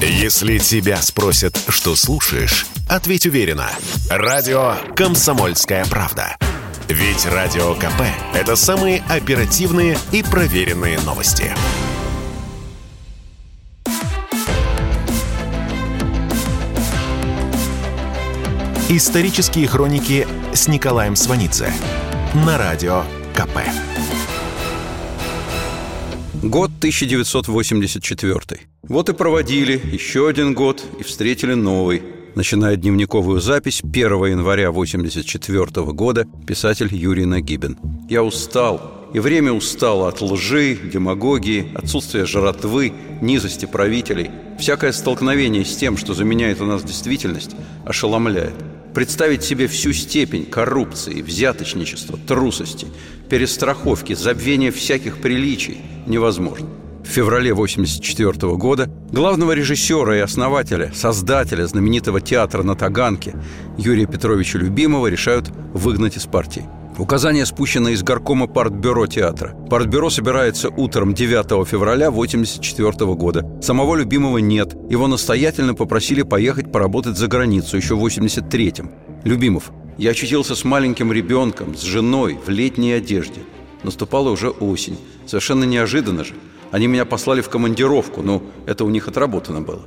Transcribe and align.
Если 0.00 0.58
тебя 0.58 1.00
спросят, 1.00 1.58
что 1.68 1.96
слушаешь, 1.96 2.66
ответь 2.86 3.24
уверенно. 3.24 3.70
Радио 4.10 4.74
«Комсомольская 4.94 5.86
правда». 5.86 6.36
Ведь 6.88 7.24
Радио 7.24 7.74
КП– 7.74 8.02
это 8.34 8.56
самые 8.56 9.02
оперативные 9.08 9.98
и 10.12 10.22
проверенные 10.22 11.00
новости. 11.00 11.50
Исторические 18.90 19.66
хроники 19.66 20.28
с 20.52 20.68
Николаем 20.68 21.16
Сванидзе 21.16 21.72
на 22.34 22.58
Радио 22.58 23.02
КП. 23.34 23.60
Год 26.42 26.70
1984. 26.78 28.75
Вот 28.88 29.08
и 29.08 29.12
проводили 29.12 29.80
еще 29.92 30.28
один 30.28 30.54
год 30.54 30.84
и 31.00 31.02
встретили 31.02 31.54
новый. 31.54 32.02
Начиная 32.36 32.76
дневниковую 32.76 33.40
запись 33.40 33.80
1 33.82 33.92
января 34.26 34.68
1984 34.68 35.86
года 35.92 36.26
писатель 36.46 36.94
Юрий 36.94 37.24
Нагибин. 37.24 37.78
«Я 38.08 38.22
устал, 38.22 39.08
и 39.12 39.18
время 39.18 39.52
устало 39.52 40.08
от 40.08 40.20
лжи, 40.20 40.76
демагогии, 40.76 41.66
отсутствия 41.74 42.26
жратвы, 42.26 42.92
низости 43.20 43.66
правителей. 43.66 44.30
Всякое 44.58 44.92
столкновение 44.92 45.64
с 45.64 45.76
тем, 45.76 45.96
что 45.96 46.14
заменяет 46.14 46.60
у 46.60 46.66
нас 46.66 46.84
действительность, 46.84 47.56
ошеломляет. 47.84 48.54
Представить 48.94 49.42
себе 49.42 49.66
всю 49.66 49.92
степень 49.92 50.46
коррупции, 50.46 51.22
взяточничества, 51.22 52.18
трусости, 52.18 52.86
перестраховки, 53.28 54.14
забвения 54.14 54.70
всяких 54.70 55.18
приличий 55.18 55.78
невозможно. 56.06 56.68
В 57.06 57.08
феврале 57.08 57.52
1984 57.52 58.56
года 58.56 58.90
главного 59.12 59.52
режиссера 59.52 60.16
и 60.16 60.20
основателя, 60.20 60.90
создателя 60.92 61.64
знаменитого 61.66 62.20
театра 62.20 62.64
на 62.64 62.74
Таганке 62.74 63.34
Юрия 63.78 64.06
Петровича 64.06 64.58
Любимого 64.58 65.06
решают 65.06 65.48
выгнать 65.72 66.16
из 66.16 66.26
партии. 66.26 66.68
Указание 66.98 67.46
спущено 67.46 67.90
из 67.90 68.02
горкома 68.02 68.48
партбюро 68.48 69.06
театра. 69.06 69.54
Партбюро 69.70 70.10
собирается 70.10 70.68
утром 70.68 71.14
9 71.14 71.66
февраля 71.66 72.08
1984 72.08 73.14
года. 73.14 73.62
Самого 73.62 73.94
любимого 73.94 74.38
нет. 74.38 74.74
Его 74.90 75.06
настоятельно 75.06 75.74
попросили 75.74 76.22
поехать 76.22 76.72
поработать 76.72 77.16
за 77.16 77.28
границу 77.28 77.76
еще 77.76 77.94
в 77.94 78.04
83-м. 78.04 78.90
Любимов. 79.24 79.70
Я 79.96 80.10
очутился 80.10 80.56
с 80.56 80.64
маленьким 80.64 81.12
ребенком, 81.12 81.76
с 81.76 81.82
женой, 81.82 82.36
в 82.44 82.50
летней 82.50 82.92
одежде. 82.92 83.40
Наступала 83.84 84.30
уже 84.30 84.48
осень. 84.50 84.98
Совершенно 85.24 85.64
неожиданно 85.64 86.24
же. 86.24 86.34
Они 86.76 86.88
меня 86.88 87.06
послали 87.06 87.40
в 87.40 87.48
командировку, 87.48 88.20
но 88.20 88.42
это 88.66 88.84
у 88.84 88.90
них 88.90 89.08
отработано 89.08 89.62
было. 89.62 89.80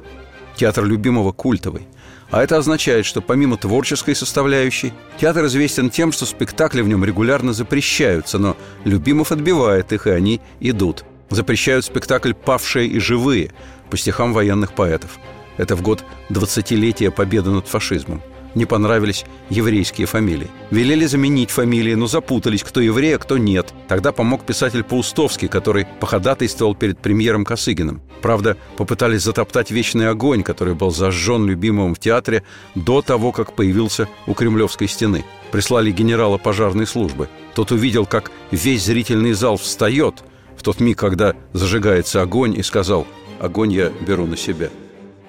Театр 0.55 0.85
любимого 0.85 1.31
культовый– 1.31 1.87
а 2.31 2.43
это 2.43 2.57
означает, 2.57 3.05
что 3.05 3.21
помимо 3.21 3.57
творческой 3.57 4.15
составляющей, 4.15 4.93
театр 5.19 5.45
известен 5.45 5.91
тем, 5.91 6.11
что 6.11 6.25
спектакли 6.25 6.81
в 6.81 6.87
нем 6.87 7.03
регулярно 7.03 7.53
запрещаются, 7.53 8.39
но 8.39 8.55
Любимов 8.85 9.31
отбивает 9.31 9.91
их, 9.93 10.07
и 10.07 10.11
они 10.11 10.41
идут. 10.59 11.05
Запрещают 11.29 11.85
спектакль 11.85 12.33
«Павшие 12.33 12.87
и 12.87 12.99
живые» 12.99 13.51
по 13.91 13.97
стихам 13.97 14.33
военных 14.33 14.73
поэтов. 14.73 15.17
Это 15.57 15.75
в 15.75 15.81
год 15.83 16.03
20-летия 16.29 17.11
победы 17.11 17.49
над 17.49 17.67
фашизмом 17.67 18.21
не 18.55 18.65
понравились 18.65 19.25
еврейские 19.49 20.07
фамилии. 20.07 20.47
Велели 20.71 21.05
заменить 21.05 21.51
фамилии, 21.51 21.93
но 21.93 22.07
запутались, 22.07 22.63
кто 22.63 22.81
еврей, 22.81 23.15
а 23.15 23.19
кто 23.19 23.37
нет. 23.37 23.73
Тогда 23.87 24.11
помог 24.11 24.45
писатель 24.45 24.83
Паустовский, 24.83 25.47
который 25.47 25.87
походатайствовал 25.99 26.75
перед 26.75 26.99
премьером 26.99 27.45
Косыгиным. 27.45 28.01
Правда, 28.21 28.57
попытались 28.77 29.23
затоптать 29.23 29.71
вечный 29.71 30.09
огонь, 30.09 30.43
который 30.43 30.75
был 30.75 30.91
зажжен 30.91 31.45
любимым 31.45 31.95
в 31.95 31.99
театре 31.99 32.43
до 32.75 33.01
того, 33.01 33.31
как 33.31 33.53
появился 33.53 34.07
у 34.27 34.33
Кремлевской 34.33 34.87
стены. 34.87 35.25
Прислали 35.51 35.91
генерала 35.91 36.37
пожарной 36.37 36.85
службы. 36.85 37.29
Тот 37.55 37.71
увидел, 37.71 38.05
как 38.05 38.31
весь 38.51 38.83
зрительный 38.83 39.33
зал 39.33 39.57
встает 39.57 40.23
в 40.57 40.63
тот 40.63 40.79
миг, 40.79 40.97
когда 40.97 41.35
зажигается 41.53 42.21
огонь, 42.21 42.57
и 42.57 42.63
сказал 42.63 43.07
«Огонь 43.39 43.71
я 43.71 43.91
беру 44.05 44.25
на 44.25 44.35
себя». 44.35 44.69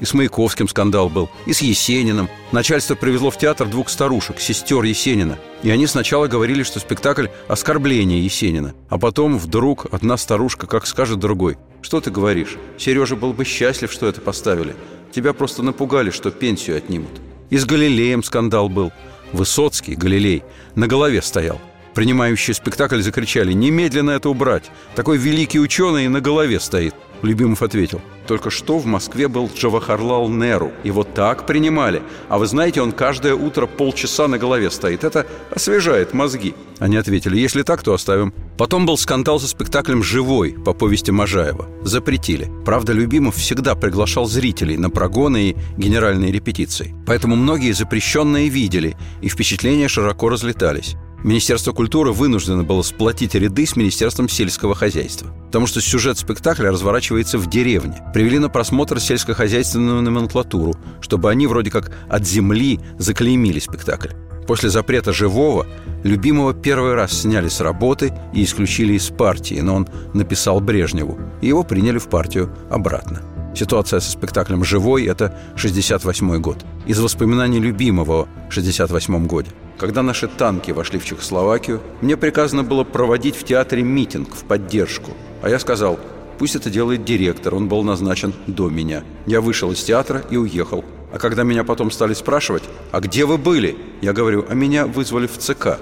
И 0.00 0.04
с 0.06 0.14
Маяковским 0.14 0.66
скандал 0.66 1.08
был, 1.10 1.28
и 1.46 1.52
с 1.52 1.60
Есениным. 1.60 2.28
Начальство 2.52 2.94
привезло 2.94 3.30
в 3.30 3.38
театр 3.38 3.68
двух 3.68 3.90
старушек, 3.90 4.40
сестер 4.40 4.82
Есенина. 4.82 5.38
И 5.62 5.70
они 5.70 5.86
сначала 5.86 6.26
говорили, 6.26 6.62
что 6.62 6.80
спектакль– 6.80 7.26
оскорбление 7.48 8.24
Есенина. 8.24 8.74
А 8.88 8.98
потом 8.98 9.38
вдруг 9.38 9.86
одна 9.92 10.16
старушка 10.16 10.66
как 10.66 10.86
скажет 10.86 11.18
другой. 11.18 11.58
«Что 11.82 12.00
ты 12.00 12.10
говоришь? 12.10 12.56
Сережа 12.78 13.16
был 13.16 13.32
бы 13.32 13.44
счастлив, 13.44 13.92
что 13.92 14.06
это 14.06 14.20
поставили. 14.20 14.74
Тебя 15.12 15.32
просто 15.32 15.62
напугали, 15.62 16.10
что 16.10 16.30
пенсию 16.30 16.78
отнимут». 16.78 17.20
И 17.50 17.58
с 17.58 17.64
Галилеем 17.64 18.22
скандал 18.22 18.68
был. 18.68 18.92
Высоцкий, 19.32 19.94
Галилей, 19.94 20.42
на 20.74 20.86
голове 20.86 21.20
стоял. 21.22 21.60
Принимающие 21.94 22.54
спектакль 22.54 23.00
закричали 23.02 23.52
«Немедленно 23.52 24.12
это 24.12 24.30
убрать! 24.30 24.70
Такой 24.94 25.18
великий 25.18 25.58
ученый 25.60 26.08
на 26.08 26.20
голове 26.20 26.60
стоит!» 26.60 26.94
Любимов 27.22 27.62
ответил 27.62 28.00
«Только 28.26 28.50
что 28.50 28.78
в 28.78 28.86
Москве 28.86 29.28
был 29.28 29.50
Джавахарлал 29.54 30.28
Неру. 30.28 30.72
Его 30.84 31.04
так 31.04 31.46
принимали. 31.46 32.02
А 32.28 32.38
вы 32.38 32.46
знаете, 32.46 32.80
он 32.80 32.92
каждое 32.92 33.34
утро 33.34 33.66
полчаса 33.66 34.28
на 34.28 34.38
голове 34.38 34.70
стоит. 34.70 35.04
Это 35.04 35.26
освежает 35.50 36.14
мозги». 36.14 36.54
Они 36.78 36.96
ответили 36.96 37.38
«Если 37.38 37.62
так, 37.62 37.82
то 37.82 37.92
оставим». 37.92 38.32
Потом 38.56 38.86
был 38.86 38.96
скандал 38.96 39.40
со 39.40 39.48
спектаклем 39.48 40.02
«Живой» 40.02 40.52
по 40.52 40.72
повести 40.72 41.10
Можаева. 41.10 41.68
Запретили. 41.82 42.50
Правда, 42.64 42.92
Любимов 42.92 43.36
всегда 43.36 43.74
приглашал 43.74 44.26
зрителей 44.26 44.76
на 44.76 44.90
прогоны 44.90 45.50
и 45.50 45.56
генеральные 45.76 46.32
репетиции. 46.32 46.94
Поэтому 47.06 47.36
многие 47.36 47.72
запрещенные 47.72 48.48
видели, 48.48 48.96
и 49.22 49.28
впечатления 49.28 49.88
широко 49.88 50.28
разлетались. 50.28 50.96
Министерство 51.22 51.72
культуры 51.72 52.12
вынуждено 52.12 52.64
было 52.64 52.82
сплотить 52.82 53.34
ряды 53.34 53.66
с 53.66 53.76
Министерством 53.76 54.28
сельского 54.28 54.74
хозяйства. 54.74 55.28
Потому 55.46 55.66
что 55.66 55.80
сюжет 55.80 56.16
спектакля 56.16 56.70
разворачивается 56.70 57.36
в 57.36 57.48
деревне. 57.48 58.02
Привели 58.14 58.38
на 58.38 58.48
просмотр 58.48 59.00
сельскохозяйственную 59.00 60.00
номенклатуру, 60.00 60.74
чтобы 61.00 61.30
они 61.30 61.46
вроде 61.46 61.70
как 61.70 61.92
от 62.08 62.26
земли 62.26 62.80
заклеймили 62.98 63.58
спектакль. 63.58 64.10
После 64.46 64.70
запрета 64.70 65.12
живого 65.12 65.66
любимого 66.02 66.54
первый 66.54 66.94
раз 66.94 67.20
сняли 67.20 67.48
с 67.48 67.60
работы 67.60 68.14
и 68.32 68.42
исключили 68.42 68.94
из 68.94 69.08
партии, 69.10 69.60
но 69.60 69.74
он 69.74 69.88
написал 70.14 70.60
Брежневу, 70.60 71.18
и 71.42 71.48
его 71.48 71.62
приняли 71.62 71.98
в 71.98 72.08
партию 72.08 72.50
обратно. 72.70 73.22
Ситуация 73.54 74.00
со 74.00 74.10
спектаклем 74.10 74.64
«Живой»— 74.64 75.04
это 75.06 75.38
68 75.56 76.40
год. 76.40 76.64
Из 76.86 76.98
воспоминаний 76.98 77.60
любимого 77.60 78.26
в 78.48 78.52
68 78.52 79.26
годе. 79.26 79.50
Когда 79.80 80.02
наши 80.02 80.28
танки 80.28 80.72
вошли 80.72 80.98
в 80.98 81.06
Чехословакию, 81.06 81.80
мне 82.02 82.18
приказано 82.18 82.62
было 82.62 82.84
проводить 82.84 83.34
в 83.34 83.44
театре 83.44 83.82
митинг 83.82 84.34
в 84.34 84.44
поддержку. 84.44 85.12
А 85.40 85.48
я 85.48 85.58
сказал, 85.58 85.98
пусть 86.38 86.54
это 86.54 86.68
делает 86.68 87.06
директор, 87.06 87.54
он 87.54 87.66
был 87.66 87.82
назначен 87.82 88.34
до 88.46 88.68
меня. 88.68 89.04
Я 89.24 89.40
вышел 89.40 89.72
из 89.72 89.82
театра 89.82 90.22
и 90.28 90.36
уехал. 90.36 90.84
А 91.14 91.18
когда 91.18 91.44
меня 91.44 91.64
потом 91.64 91.90
стали 91.90 92.12
спрашивать, 92.12 92.62
а 92.92 93.00
где 93.00 93.24
вы 93.24 93.38
были? 93.38 93.74
Я 94.02 94.12
говорю, 94.12 94.44
а 94.50 94.52
меня 94.52 94.84
вызвали 94.84 95.26
в 95.26 95.38
ЦК. 95.38 95.78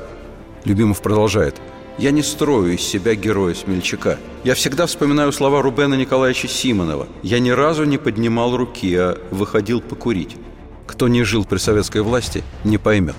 Любимов 0.65 1.03
продолжает, 1.03 1.57
я 1.99 2.13
не 2.13 2.23
строю 2.23 2.75
из 2.75 2.83
себя 2.83 3.17
героя-смельчака. 3.17 4.19
Я 4.45 4.55
всегда 4.55 4.87
вспоминаю 4.87 5.33
слова 5.33 5.61
Рубена 5.61 5.95
Николаевича 5.95 6.47
Симонова. 6.47 7.09
Я 7.25 7.41
ни 7.41 7.51
разу 7.51 7.83
не 7.83 7.99
поднимал 7.99 8.57
руки, 8.57 8.95
а 8.95 9.19
выходил 9.33 9.81
покурить. 9.81 10.37
Кто 10.87 11.09
не 11.09 11.25
жил 11.25 11.45
при 11.45 11.59
советской 11.59 12.03
власти, 12.03 12.45
не 12.63 12.79
поймет. 12.79 13.17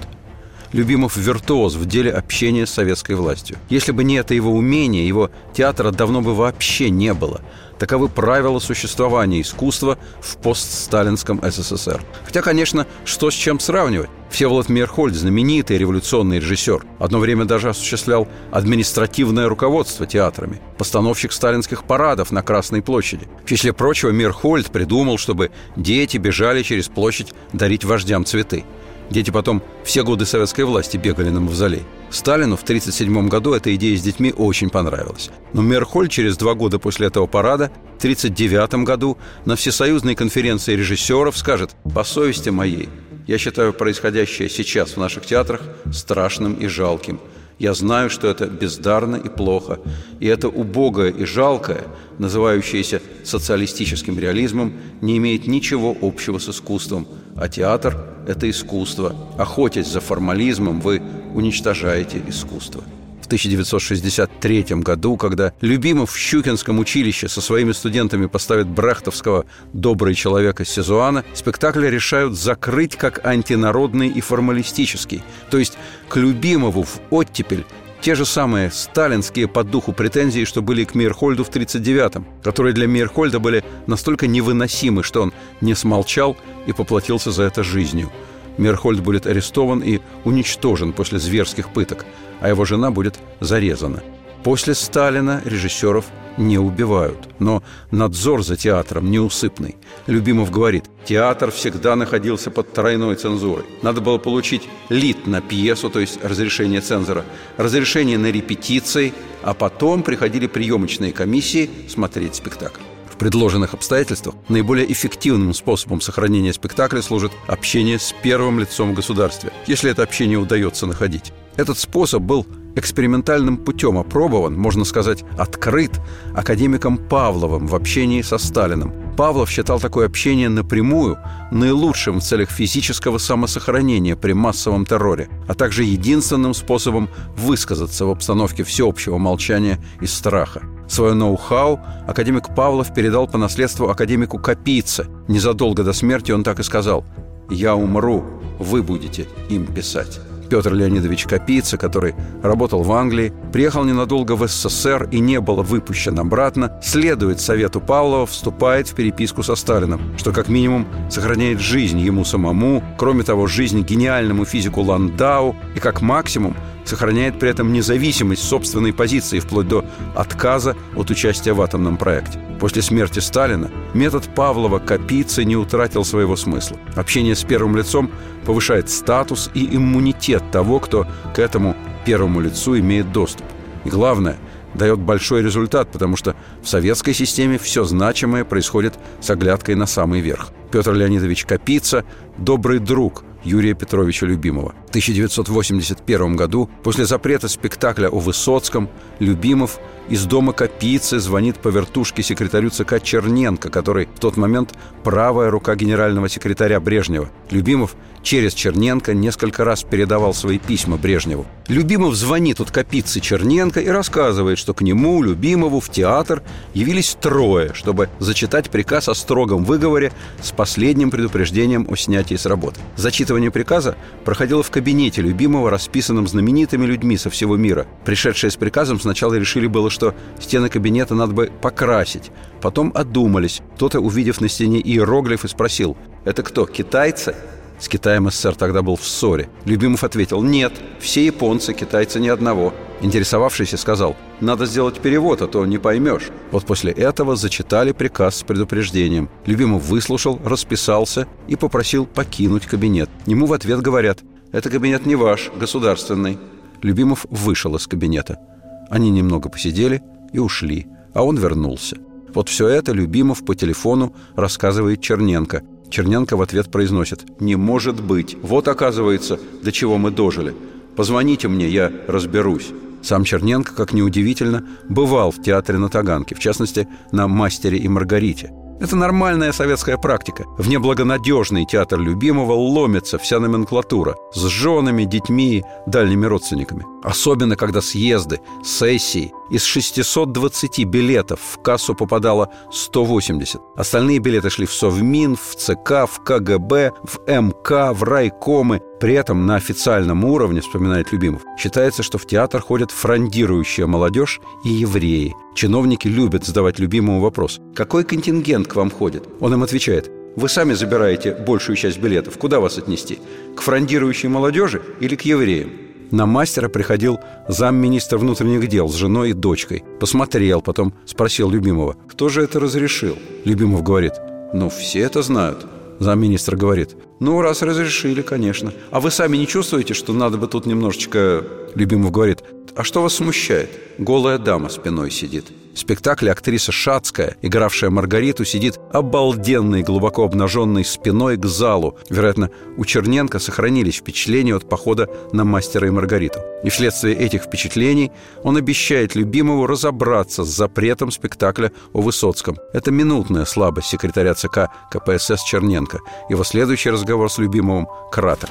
Любимов 0.72 1.18
виртуоз 1.18 1.76
в 1.76 1.86
деле 1.88 2.12
общения 2.12 2.68
с 2.68 2.72
советской 2.72 3.16
властью. 3.16 3.58
Если 3.70 3.92
бы 3.92 4.04
не 4.04 4.16
это 4.16 4.36
его 4.36 4.52
умение, 4.52 5.08
его 5.08 5.32
театра 5.54 5.92
давно 5.92 6.22
бы 6.22 6.36
вообще 6.36 6.90
не 6.92 7.14
было. 7.14 7.42
Таковы 7.80 8.10
правила 8.10 8.60
существования 8.60 9.42
искусства 9.42 9.98
в 10.22 10.38
постсталинском 10.38 11.42
СССР. 11.42 12.04
Хотя, 12.26 12.42
конечно, 12.42 12.86
что 13.06 13.32
с 13.32 13.34
чем 13.34 13.60
сравнивать? 13.60 14.10
Всеволод 14.30 14.70
Мейерхольд, 14.70 15.16
знаменитый 15.16 15.78
революционный 15.78 16.40
режиссер, 16.40 16.86
одно 17.00 17.20
время 17.20 17.46
даже 17.46 17.70
осуществлял 17.70 18.28
административное 18.52 19.48
руководство 19.48 20.06
театрами, 20.06 20.62
постановщик 20.78 21.32
сталинских 21.32 21.84
парадов 21.84 22.32
на 22.32 22.44
Красной 22.44 22.84
площади. 22.84 23.28
В 23.44 23.50
числе 23.50 23.74
прочего, 23.74 24.12
Мейерхольд 24.12 24.72
придумал, 24.72 25.18
чтобы 25.18 25.50
дети 25.76 26.18
бежали 26.18 26.62
через 26.62 26.90
площадь 26.90 27.34
дарить 27.54 27.86
вождям 27.86 28.24
цветы. 28.24 28.66
Дети 29.10 29.32
потом 29.32 29.64
все 29.84 30.04
годы 30.04 30.26
советской 30.26 30.66
власти 30.66 30.98
бегали 30.98 31.30
на 31.30 31.40
мавзолей. 31.40 31.84
Сталину 32.12 32.56
в 32.56 32.64
1937 32.64 33.28
году 33.28 33.54
эта 33.54 33.74
идея 33.76 33.98
с 33.98 34.02
детьми 34.02 34.34
очень 34.36 34.70
понравилась. 34.70 35.32
Но 35.54 35.62
Мерхоль 35.62 36.10
через 36.10 36.38
два 36.38 36.54
года 36.54 36.80
после 36.80 37.08
этого 37.08 37.26
парада, 37.26 37.72
в 37.98 38.00
1939 38.00 38.86
году, 38.86 39.18
на 39.46 39.56
Всесоюзной 39.56 40.16
конференции 40.16 40.76
режиссеров 40.76 41.38
скажет 41.38 41.72
«По 41.94 42.04
совести 42.04 42.50
моей, 42.50 42.90
я 43.28 43.38
считаю 43.38 43.74
происходящее 43.74 44.50
сейчас 44.50 44.92
в 44.92 44.98
наших 44.98 45.26
театрах 45.26 45.62
страшным 45.92 46.54
и 46.54 46.68
жалким. 46.68 47.20
Я 47.60 47.74
знаю, 47.74 48.10
что 48.10 48.28
это 48.28 48.48
бездарно 48.48 49.18
и 49.18 49.28
плохо, 49.28 49.80
и 50.22 50.28
это 50.28 50.48
убогое 50.48 51.10
и 51.12 51.26
жалкое, 51.26 51.84
называющееся 52.18 53.02
социалистическим 53.26 54.18
реализмом, 54.18 54.74
не 55.02 55.18
имеет 55.18 55.46
ничего 55.46 55.96
общего 56.02 56.40
с 56.40 56.48
искусством, 56.48 57.06
а 57.36 57.50
театр– 57.50 57.98
это 58.28 58.50
искусство. 58.50 59.14
Охотясь 59.38 59.88
за 59.88 60.00
формализмом, 60.00 60.80
вы 60.80 61.02
уничтожаете 61.34 62.22
искусство. 62.28 62.82
1963 63.30 64.66
году, 64.82 65.16
когда 65.16 65.54
Любимов 65.62 66.12
в 66.12 66.18
Щукинском 66.18 66.80
училище 66.80 67.28
со 67.28 67.42
своими 67.42 67.74
студентами 67.74 68.26
поставит 68.26 68.68
брехтовского 68.68 69.46
«Добрый 69.72 70.16
человек» 70.16 70.62
из 70.62 70.70
Сезуана, 70.70 71.24
спектакль 71.36 71.86
решают 71.86 72.36
закрыть 72.36 72.96
как 72.96 73.24
антинародный 73.24 74.08
и 74.08 74.20
формалистический. 74.20 75.22
То 75.52 75.60
есть 75.60 75.78
к 76.08 76.18
Любимову 76.18 76.82
в 76.82 77.00
оттепель 77.12 77.66
те 78.02 78.16
же 78.16 78.26
самые 78.26 78.72
сталинские 78.72 79.48
по 79.48 79.64
духу 79.64 79.94
претензии, 79.94 80.46
что 80.46 80.64
были 80.64 80.84
к 80.84 80.96
Мейерхольду 80.96 81.44
в 81.44 81.52
1939-м, 81.52 82.26
которые 82.42 82.74
для 82.74 82.88
Мейерхольда 82.88 83.40
были 83.40 83.64
настолько 83.86 84.26
невыносимы, 84.26 85.04
что 85.04 85.22
он 85.22 85.34
не 85.62 85.76
смолчал 85.76 86.36
и 86.66 86.74
поплатился 86.74 87.30
за 87.32 87.44
это 87.44 87.62
жизнью. 87.62 88.12
Мейерхольд 88.58 89.02
будет 89.02 89.28
арестован 89.28 89.82
и 89.82 90.00
уничтожен 90.24 90.94
после 90.94 91.20
зверских 91.20 91.70
пыток– 91.70 92.06
а 92.42 92.50
его 92.50 92.66
жена 92.66 92.92
будет 92.92 93.20
зарезана. 93.40 94.02
После 94.44 94.74
Сталина 94.74 95.42
режиссеров 95.44 96.06
не 96.38 96.58
убивают, 96.58 97.18
но 97.40 97.62
надзор 97.92 98.44
за 98.44 98.56
театром 98.56 99.12
неусыпный. 99.12 99.76
Любимов 100.08 100.50
говорит, 100.50 100.86
театр 101.04 101.52
всегда 101.52 101.98
находился 101.98 102.50
под 102.50 102.72
тройной 102.72 103.16
цензурой. 103.16 103.66
Надо 103.82 104.00
было 104.00 104.18
получить 104.18 104.70
лид 104.88 105.28
на 105.28 105.42
пьесу, 105.42 105.90
то 105.90 106.00
есть 106.00 106.24
разрешение 106.24 106.80
цензора, 106.80 107.26
разрешение 107.58 108.18
на 108.18 108.32
репетиции, 108.32 109.14
а 109.44 109.54
потом 109.54 110.02
приходили 110.02 110.48
приемочные 110.48 111.12
комиссии 111.12 111.70
смотреть 111.90 112.36
спектакль 112.36 112.82
предложенных 113.20 113.74
обстоятельствах 113.74 114.36
наиболее 114.48 114.92
эффективным 114.92 115.54
способом 115.54 116.02
сохранения 116.02 116.54
спектакля 116.54 117.02
служит 117.02 117.34
общение 117.48 118.00
с 118.00 118.16
первым 118.24 118.60
лицом 118.60 118.94
в 118.94 118.96
государстве, 118.96 119.52
если 119.68 119.92
это 119.92 120.02
общение 120.04 120.40
удается 120.40 120.88
находить. 120.88 121.34
Этот 121.60 121.78
способ 121.78 122.24
был 122.24 122.46
экспериментальным 122.78 123.58
путем 123.58 123.98
опробован, 123.98 124.58
можно 124.58 124.86
сказать, 124.86 125.26
открыт 125.38 125.92
академиком 126.34 126.98
Павловым 126.98 127.68
в 127.68 127.76
общении 127.76 128.22
со 128.22 128.38
Сталиным. 128.38 128.94
Павлов 129.18 129.50
считал 129.50 129.78
такое 129.78 130.06
общение 130.06 130.48
напрямую 130.48 131.18
наилучшим 131.52 132.22
в 132.22 132.24
целях 132.24 132.50
физического 132.50 133.18
самосохранения 133.18 134.16
при 134.16 134.32
массовом 134.32 134.86
терроре, 134.86 135.28
а 135.50 135.54
также 135.54 135.84
единственным 135.84 136.54
способом 136.54 137.10
высказаться 137.36 138.06
в 138.06 138.10
обстановке 138.10 138.64
всеобщего 138.64 139.18
молчания 139.18 139.80
и 140.00 140.06
страха. 140.06 140.62
Свое 140.88 141.14
ноу-хау 141.14 141.82
академик 142.08 142.56
Павлов 142.56 142.94
передал 142.94 143.28
по 143.28 143.38
наследству 143.38 143.90
академику 143.90 144.40
Капице. 144.40 145.08
Незадолго 145.28 145.84
до 145.84 145.92
смерти 145.92 146.32
он 146.32 146.46
так 146.46 146.62
и 146.62 146.64
сказал 146.64 147.04
«Я 147.50 147.76
умру, 147.76 148.24
вы 148.60 148.82
будете 148.82 149.28
им 149.50 149.66
писать». 149.66 150.22
Петр 150.50 150.74
Леонидович 150.74 151.26
Капица, 151.26 151.78
который 151.78 152.16
работал 152.42 152.82
в 152.82 152.92
Англии, 152.92 153.32
приехал 153.54 153.84
ненадолго 153.84 154.34
в 154.34 154.48
СССР 154.48 155.08
и 155.12 155.20
не 155.20 155.40
был 155.40 155.62
выпущен 155.62 156.20
обратно, 156.20 156.80
следует 156.82 157.40
совету 157.40 157.80
Павлова, 157.80 158.26
вступает 158.26 158.88
в 158.88 158.96
переписку 158.96 159.44
со 159.44 159.56
Сталином, 159.56 160.18
что 160.18 160.32
как 160.32 160.50
минимум 160.50 160.88
сохраняет 161.10 161.60
жизнь 161.60 162.00
ему 162.00 162.26
самому, 162.26 162.84
кроме 162.98 163.24
того, 163.24 163.48
жизнь 163.48 163.84
гениальному 163.84 164.46
физику 164.46 164.82
Ландау 164.82 165.56
и 165.76 165.80
как 165.80 166.02
максимум 166.02 166.56
сохраняет 166.90 167.40
при 167.40 167.50
этом 167.50 167.72
независимость 167.72 168.44
собственной 168.44 168.92
позиции 168.94 169.40
вплоть 169.40 169.68
до 169.68 169.86
отказа 170.16 170.76
от 170.96 171.10
участия 171.10 171.54
в 171.54 171.62
атомном 171.62 171.98
проекте. 171.98 172.40
После 172.60 172.82
смерти 172.82 173.20
Сталина 173.20 173.70
метод 173.94 174.28
Павлова-Капицы 174.36 175.46
не 175.46 175.56
утратил 175.56 176.04
своего 176.04 176.36
смысла. 176.36 176.78
Общение 176.96 177.36
с 177.36 177.44
первым 177.44 177.76
лицом 177.76 178.12
повышает 178.46 178.90
статус 178.90 179.50
и 179.54 179.76
иммунитет 179.76 180.44
того, 180.52 180.80
кто 180.80 181.08
к 181.34 181.40
этому 181.40 181.76
первому 182.06 182.42
лицу 182.42 182.78
имеет 182.80 183.12
доступ. 183.12 183.46
И 183.86 183.90
главное, 183.90 184.38
дает 184.74 185.00
большой 185.00 185.42
результат, 185.42 185.92
потому 185.92 186.16
что 186.16 186.36
в 186.62 186.68
советской 186.68 187.14
системе 187.14 187.58
все 187.58 187.84
значимое 187.84 188.44
происходит 188.44 188.96
с 189.20 189.30
оглядкой 189.30 189.76
на 189.76 189.86
самый 189.86 190.22
верх. 190.22 190.50
Петр 190.72 190.94
Леонидович 190.94 191.46
Капица– 191.46 192.04
добрый 192.38 192.80
друг 192.80 193.24
Юрия 193.44 193.74
Петровича 193.74 194.26
Любимова. 194.26 194.74
В 194.88 194.90
1981 194.90 196.36
году, 196.36 196.70
после 196.84 197.06
запрета 197.06 197.48
спектакля 197.48 198.10
о 198.10 198.20
Высоцком, 198.20 198.90
Любимов 199.20 199.80
из 200.10 200.26
дома 200.26 200.54
Капицы 200.54 201.20
звонит 201.20 201.60
по 201.60 201.68
вертушке 201.70 202.24
секретарю 202.24 202.72
ЦК 202.72 203.02
Черненко, 203.02 203.70
который 203.70 204.08
в 204.08 204.20
тот 204.20 204.38
момент 204.38 204.74
правая 205.04 205.52
рука 205.52 205.76
генерального 205.76 206.28
секретаря 206.28 206.80
Брежнева. 206.80 207.30
Любимов 207.52 207.96
через 208.24 208.54
Черненко 208.54 209.14
несколько 209.14 209.64
раз 209.64 209.84
передавал 209.84 210.34
свои 210.34 210.58
письма 210.60 210.98
Брежневу. 210.98 211.46
Любимов 211.68 212.16
звонит 212.16 212.60
от 212.60 212.72
Капицы 212.72 213.20
Черненко 213.20 213.80
и 213.80 213.88
рассказывает, 213.88 214.58
что 214.58 214.74
к 214.74 214.82
нему, 214.82 215.22
Любимову, 215.22 215.80
в 215.80 215.90
театр 215.90 216.42
явились 216.74 217.16
трое, 217.20 217.74
чтобы 217.74 218.10
зачитать 218.20 218.70
приказ 218.70 219.08
о 219.10 219.16
строгом 219.16 219.64
выговоре 219.64 220.12
с 220.42 220.52
последним 220.52 221.12
предупреждением 221.12 221.88
о 221.90 221.96
снятии 221.96 222.36
с 222.36 222.46
работы. 222.46 222.80
Зачитывание 222.98 223.52
приказа 223.52 223.96
проходило 224.26 224.64
в 224.64 224.72
кабинете 224.72 225.22
Любимого, 225.22 225.70
расписанном 225.70 226.28
знаменитыми 226.28 226.86
людьми 226.86 227.18
со 227.18 227.30
всего 227.30 227.56
мира. 227.56 227.86
Пришедшие 228.04 228.52
с 228.52 228.56
приказом 228.56 229.00
сначала 229.00 229.36
решили 229.36 229.68
было, 229.68 229.90
что 230.00 230.16
стены 230.40 230.70
кабинета 230.70 231.14
надо 231.14 231.34
бы 231.34 231.52
покрасить. 231.62 232.32
Потом 232.62 232.94
одумались. 232.96 233.62
Кто-то, 233.76 234.00
увидев 234.00 234.40
на 234.40 234.48
стене 234.48 234.80
иероглифы, 234.80 235.50
спросил 235.50 235.98
«Это 236.24 236.42
кто, 236.42 236.66
китайцы?» 236.66 237.36
С 237.80 237.88
Китаем 237.88 238.30
СССР 238.30 238.56
тогда 238.56 238.82
был 238.82 238.98
в 238.98 239.06
ссоре. 239.06 239.50
Любимов 239.64 240.04
ответил 240.04 240.42
«Нет, 240.42 240.74
все 241.00 241.26
японцы, 241.26 241.74
китайцы 241.74 242.20
ни 242.20 242.28
одного». 242.28 242.74
Интересовавшийся 243.02 243.78
сказал 243.78 244.18
«Надо 244.42 244.66
сделать 244.66 245.00
перевод, 245.00 245.42
а 245.42 245.48
то 245.48 245.66
не 245.66 245.78
поймешь». 245.78 246.30
Вот 246.52 246.66
после 246.66 246.92
этого 246.92 247.38
зачитали 247.38 247.94
приказ 247.94 248.38
с 248.38 248.44
предупреждением. 248.44 249.30
Любимов 249.46 249.84
выслушал, 249.84 250.40
расписался 250.44 251.28
и 251.48 251.56
попросил 251.56 252.06
покинуть 252.06 252.66
кабинет. 252.66 253.10
Ему 253.26 253.46
в 253.46 253.54
ответ 253.54 253.82
говорят 253.82 254.20
«Это 254.52 254.70
кабинет 254.70 255.06
не 255.06 255.16
ваш, 255.16 255.50
государственный». 255.58 256.38
Любимов 256.82 257.26
вышел 257.30 257.76
из 257.76 257.88
кабинета. 257.88 258.40
Они 258.90 259.10
немного 259.10 259.50
посидели 259.50 260.02
и 260.34 260.40
ушли, 260.40 260.88
а 261.14 261.24
он 261.24 261.38
вернулся. 261.38 261.98
Вот 262.34 262.50
все 262.50 262.68
это 262.68 262.92
Любимов 262.92 263.46
по 263.46 263.56
телефону 263.56 264.14
рассказывает 264.36 265.02
Черненко– 265.02 265.64
Черненко 265.90 266.38
в 266.38 266.42
ответ 266.42 266.70
произносит 266.72 267.26
«Не 267.42 267.56
может 267.56 268.02
быть! 268.02 268.38
Вот, 268.42 268.68
оказывается, 268.68 269.40
до 269.64 269.72
чего 269.72 269.98
мы 269.98 270.12
дожили. 270.12 270.54
Позвоните 270.96 271.48
мне, 271.48 271.68
я 271.68 271.92
разберусь». 272.08 272.70
Сам 273.02 273.24
Черненко, 273.24 273.74
как 273.74 273.94
неудивительно, 273.94 274.66
бывал 274.88 275.32
в 275.32 275.42
театре 275.42 275.78
на 275.78 275.90
Таганке, 275.90 276.36
в 276.36 276.40
частности, 276.40 276.88
на 277.12 277.28
«Мастере 277.28 277.78
и 277.78 277.88
Маргарите». 277.88 278.52
Это 278.80 278.96
нормальная 278.96 279.52
советская 279.52 279.98
практика. 279.98 280.46
В 280.58 280.70
неблагонадежный 280.70 281.66
театр 281.66 282.00
любимого 282.00 282.54
ломится 282.54 283.18
вся 283.18 283.40
номенклатура 283.40 284.16
с 284.34 284.46
женами, 284.46 285.04
детьми, 285.04 285.64
дальними 285.86 286.26
родственниками. 286.26 286.86
Особенно, 287.04 287.56
когда 287.56 287.82
съезды, 287.82 288.40
сессии. 288.64 289.32
Из 289.50 289.64
620 289.64 290.86
билетов 290.86 291.40
в 291.40 291.62
кассу 291.62 291.96
попадало 291.96 292.52
180. 292.72 293.62
Остальные 293.76 294.20
билеты 294.20 294.50
шли 294.50 294.66
в 294.66 294.74
Совмин, 294.74 295.36
в 295.36 295.56
ЦК, 295.56 296.08
в 296.08 296.22
КГБ, 296.24 296.92
в 297.04 297.20
МК, 297.28 297.94
в 297.94 298.04
райкомы. 298.04 298.82
При 299.00 299.14
этом 299.14 299.46
на 299.46 299.56
официальном 299.56 300.26
уровне, 300.26 300.62
вспоминает 300.62 301.12
Любимов, 301.12 301.42
считается, 301.58 302.04
что 302.04 302.18
в 302.18 302.28
театр 302.28 302.62
ходят 302.62 302.92
фрондирующая 302.92 303.88
молодежь 303.88 304.42
и 304.66 304.70
евреи. 304.70 305.36
Чиновники 305.56 306.08
любят 306.08 306.46
задавать 306.46 306.80
любимому 306.80 307.22
вопрос 307.22 307.60
«Какой 307.76 308.04
контингент 308.04 308.68
к 308.68 308.76
вам 308.76 308.92
ходит?» 308.92 309.28
Он 309.40 309.54
им 309.54 309.64
отвечает 309.64 310.12
вы 310.36 310.48
сами 310.48 310.74
забираете 310.74 311.34
большую 311.34 311.76
часть 311.76 312.00
билетов. 312.00 312.38
Куда 312.38 312.60
вас 312.60 312.78
отнести? 312.78 313.20
К 313.58 313.62
фрондирующей 313.62 314.30
молодежи 314.30 314.82
или 315.02 315.16
к 315.16 315.24
евреям? 315.24 315.89
На 316.12 316.26
мастера 316.26 316.70
приходил 316.70 317.20
замминистра 317.48 318.18
внутренних 318.18 318.68
дел 318.68 318.90
с 318.90 318.96
женой 318.96 319.32
и 319.32 319.34
дочкой. 319.34 319.84
Посмотрел, 320.00 320.62
потом 320.62 320.94
спросил 321.06 321.50
Любимова, 321.50 321.96
кто 322.08 322.30
же 322.30 322.42
это 322.44 322.60
разрешил? 322.60 323.18
Любимов 323.46 323.84
говорит, 323.84 324.14
ну, 324.54 324.70
все 324.70 325.00
это 325.00 325.22
знают. 325.22 325.66
Замминистра 326.00 326.56
говорит, 326.56 326.96
ну, 327.20 327.42
раз 327.42 327.62
разрешили, 327.62 328.22
конечно. 328.22 328.74
А 328.90 329.00
вы 329.00 329.12
сами 329.12 329.38
не 329.38 329.46
чувствуете, 329.48 329.94
что 329.94 330.14
надо 330.14 330.38
бы 330.38 330.48
тут 330.48 330.66
немножечко... 330.66 331.44
Любимов 331.76 332.12
говорит, 332.12 332.44
а 332.76 332.84
что 332.84 333.02
вас 333.04 333.14
смущает? 333.14 333.70
Голая 334.00 334.40
дама 334.40 334.70
спиной 334.70 335.12
сидит. 335.12 335.46
В 335.74 335.80
спектакле 335.80 336.32
актриса 336.32 336.72
Шацкая, 336.72 337.38
игравшая 337.42 337.90
Маргариту, 337.90 338.44
сидит 338.44 338.80
обалденной, 338.92 339.84
глубоко 339.84 340.24
обнаженной 340.24 340.84
спиной 340.84 341.38
к 341.38 341.46
залу. 341.46 341.98
Вероятно, 342.10 342.50
у 342.78 342.86
Черненко 342.86 343.40
сохранились 343.40 343.98
впечатления 343.98 344.56
от 344.56 344.68
похода 344.68 345.08
на 345.32 345.44
мастера 345.46 345.88
и 345.88 345.92
Маргариту. 345.92 346.40
И 346.64 346.70
вследствие 346.70 347.16
этих 347.16 347.44
впечатлений 347.44 348.12
он 348.44 348.58
обещает 348.58 349.16
любимому 349.16 349.68
разобраться 349.68 350.44
с 350.44 350.50
запретом 350.50 351.12
спектакля 351.12 351.72
о 351.94 352.02
Высоцком. 352.02 352.58
Это 352.74 352.92
минутная 352.92 353.46
слабость 353.46 353.88
секретаря 353.88 354.34
ЦК 354.34 354.70
КПСС 354.92 355.44
Черненко. 355.44 356.00
Его 356.30 356.44
следующий 356.44 356.90
разговор 356.90 357.32
с 357.32 357.38
любимым 357.38 357.88
краток. 358.12 358.50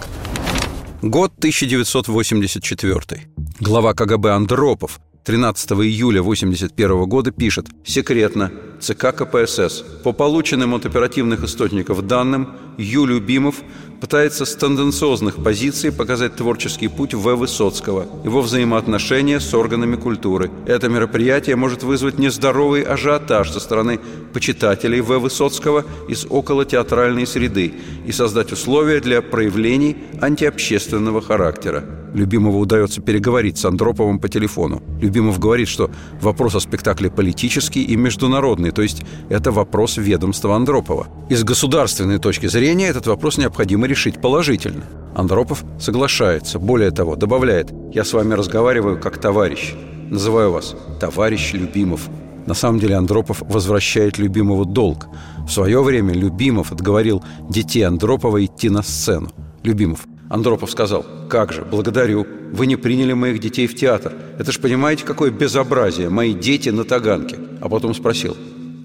Год 1.03 1.33
1984. 1.39 3.29
Глава 3.61 3.95
КГБ 3.95 4.31
Андропов 4.31 5.01
13 5.29 5.73
июля 5.73 6.21
1981 6.21 7.05
года 7.05 7.31
пишет 7.33 7.67
«Секретно. 7.85 8.51
ЦК 8.81 9.15
КПСС. 9.15 9.85
По 10.03 10.15
полученным 10.15 10.73
от 10.73 10.87
оперативных 10.87 11.45
источников 11.45 12.07
данным, 12.07 12.57
Ю. 12.79 13.05
Любимов 13.05 13.57
пытается 14.01 14.45
с 14.45 14.55
тенденциозных 14.55 15.43
позиций 15.43 15.91
показать 15.91 16.37
творческий 16.37 16.89
путь 16.89 17.15
В. 17.15 17.35
Высоцкого, 17.35 18.07
его 18.25 18.41
взаимоотношения 18.41 19.41
с 19.41 19.53
органами 19.53 19.97
культуры. 19.97 20.51
Это 20.67 20.89
мероприятие 20.89 21.57
может 21.57 21.83
вызвать 21.83 22.19
нездоровый 22.19 22.83
ажиотаж 22.83 23.51
со 23.51 23.61
стороны 23.61 23.99
почитателей 24.33 25.01
В. 25.01 25.19
Высоцкого 25.19 25.85
из 26.09 26.27
околотеатральной 26.31 27.27
среды 27.27 27.75
и 28.07 28.13
создать 28.13 28.53
условия 28.53 29.01
для 29.01 29.23
проявлений 29.23 29.97
антиобщественного 30.21 31.21
характера. 31.21 31.85
Любимову 32.15 32.61
удается 32.61 33.03
переговорить 33.03 33.59
с 33.59 33.65
Андроповым 33.65 34.19
по 34.19 34.29
телефону. 34.29 34.83
Любимов 35.01 35.39
говорит, 35.39 35.69
что 35.69 35.91
вопрос 36.21 36.55
о 36.55 36.61
спектакле 36.61 37.11
политический 37.11 37.83
и 37.83 37.97
международный, 37.97 38.71
то 38.71 38.83
есть 38.83 39.03
это 39.29 39.51
вопрос 39.53 39.99
ведомства 39.99 40.57
Андропова. 40.57 41.09
Из 41.29 41.45
государственной 41.45 42.19
точки 42.19 42.47
зрения 42.47 42.68
этот 42.73 43.07
вопрос 43.07 43.39
необходимо 43.39 43.87
решить 43.87 44.21
положительно. 44.21 44.85
Андропов 45.15 45.65
соглашается. 45.81 46.59
Более 46.59 46.91
того, 46.91 47.17
добавляет 47.17 47.73
«Я 47.93 48.05
с 48.05 48.13
вами 48.13 48.35
разговариваю 48.35 49.01
как 49.01 49.19
товарищ. 49.19 49.75
Называю 50.11 50.53
вас 50.53 50.75
товарищ 51.01 51.53
Любимов». 51.53 52.09
На 52.47 52.55
самом 52.55 52.79
деле 52.81 52.95
Андропов 52.97 53.43
возвращает 53.43 54.19
Любимову 54.19 54.65
долг. 54.65 55.07
В 55.47 55.51
свое 55.51 55.83
время 55.83 56.15
Любимов 56.15 56.73
отговорил 56.73 57.23
детей 57.51 57.83
Андропова 57.83 58.45
идти 58.45 58.71
на 58.71 58.83
сцену. 58.83 59.31
Любимов– 59.63 60.07
Андропов 60.29 60.71
сказал, 60.71 61.07
«Как 61.29 61.53
же, 61.53 61.65
благодарю. 61.65 62.27
Вы 62.53 62.67
не 62.67 62.77
приняли 62.77 63.15
моих 63.15 63.41
детей 63.41 63.67
в 63.67 63.75
театр. 63.75 64.13
Это 64.39 64.53
ж 64.53 64.59
понимаете, 64.59 65.05
какое 65.05 65.31
безобразие, 65.31 66.11
мои 66.11 66.35
дети 66.35 66.69
на 66.69 66.85
Таганке». 66.85 67.37
А 67.61 67.69
потом 67.69 67.95
спросил, 67.95 68.37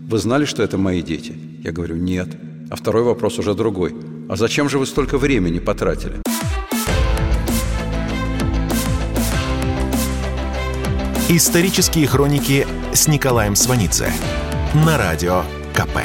«Вы 0.08 0.18
знали, 0.20 0.46
что 0.46 0.64
это 0.64 0.78
мои 0.78 1.02
дети?» 1.02 1.36
Я 1.64 1.72
говорю, 1.72 1.98
«Нет». 1.98 2.30
А 2.70 2.76
второй 2.76 3.04
вопрос 3.04 3.40
уже 3.40 3.54
другой. 3.54 3.96
«А 4.30 4.36
зачем 4.36 4.70
же 4.70 4.80
вы 4.80 4.86
столько 4.86 5.18
времени 5.18 5.60
потратили?» 5.60 6.22
Исторические 11.30 12.06
хроники 12.06 12.68
с 12.94 13.08
Николаем 13.08 13.56
Сванидзе 13.56 14.12
на 14.86 14.98
радио 14.98 15.44
КП. 15.74 15.98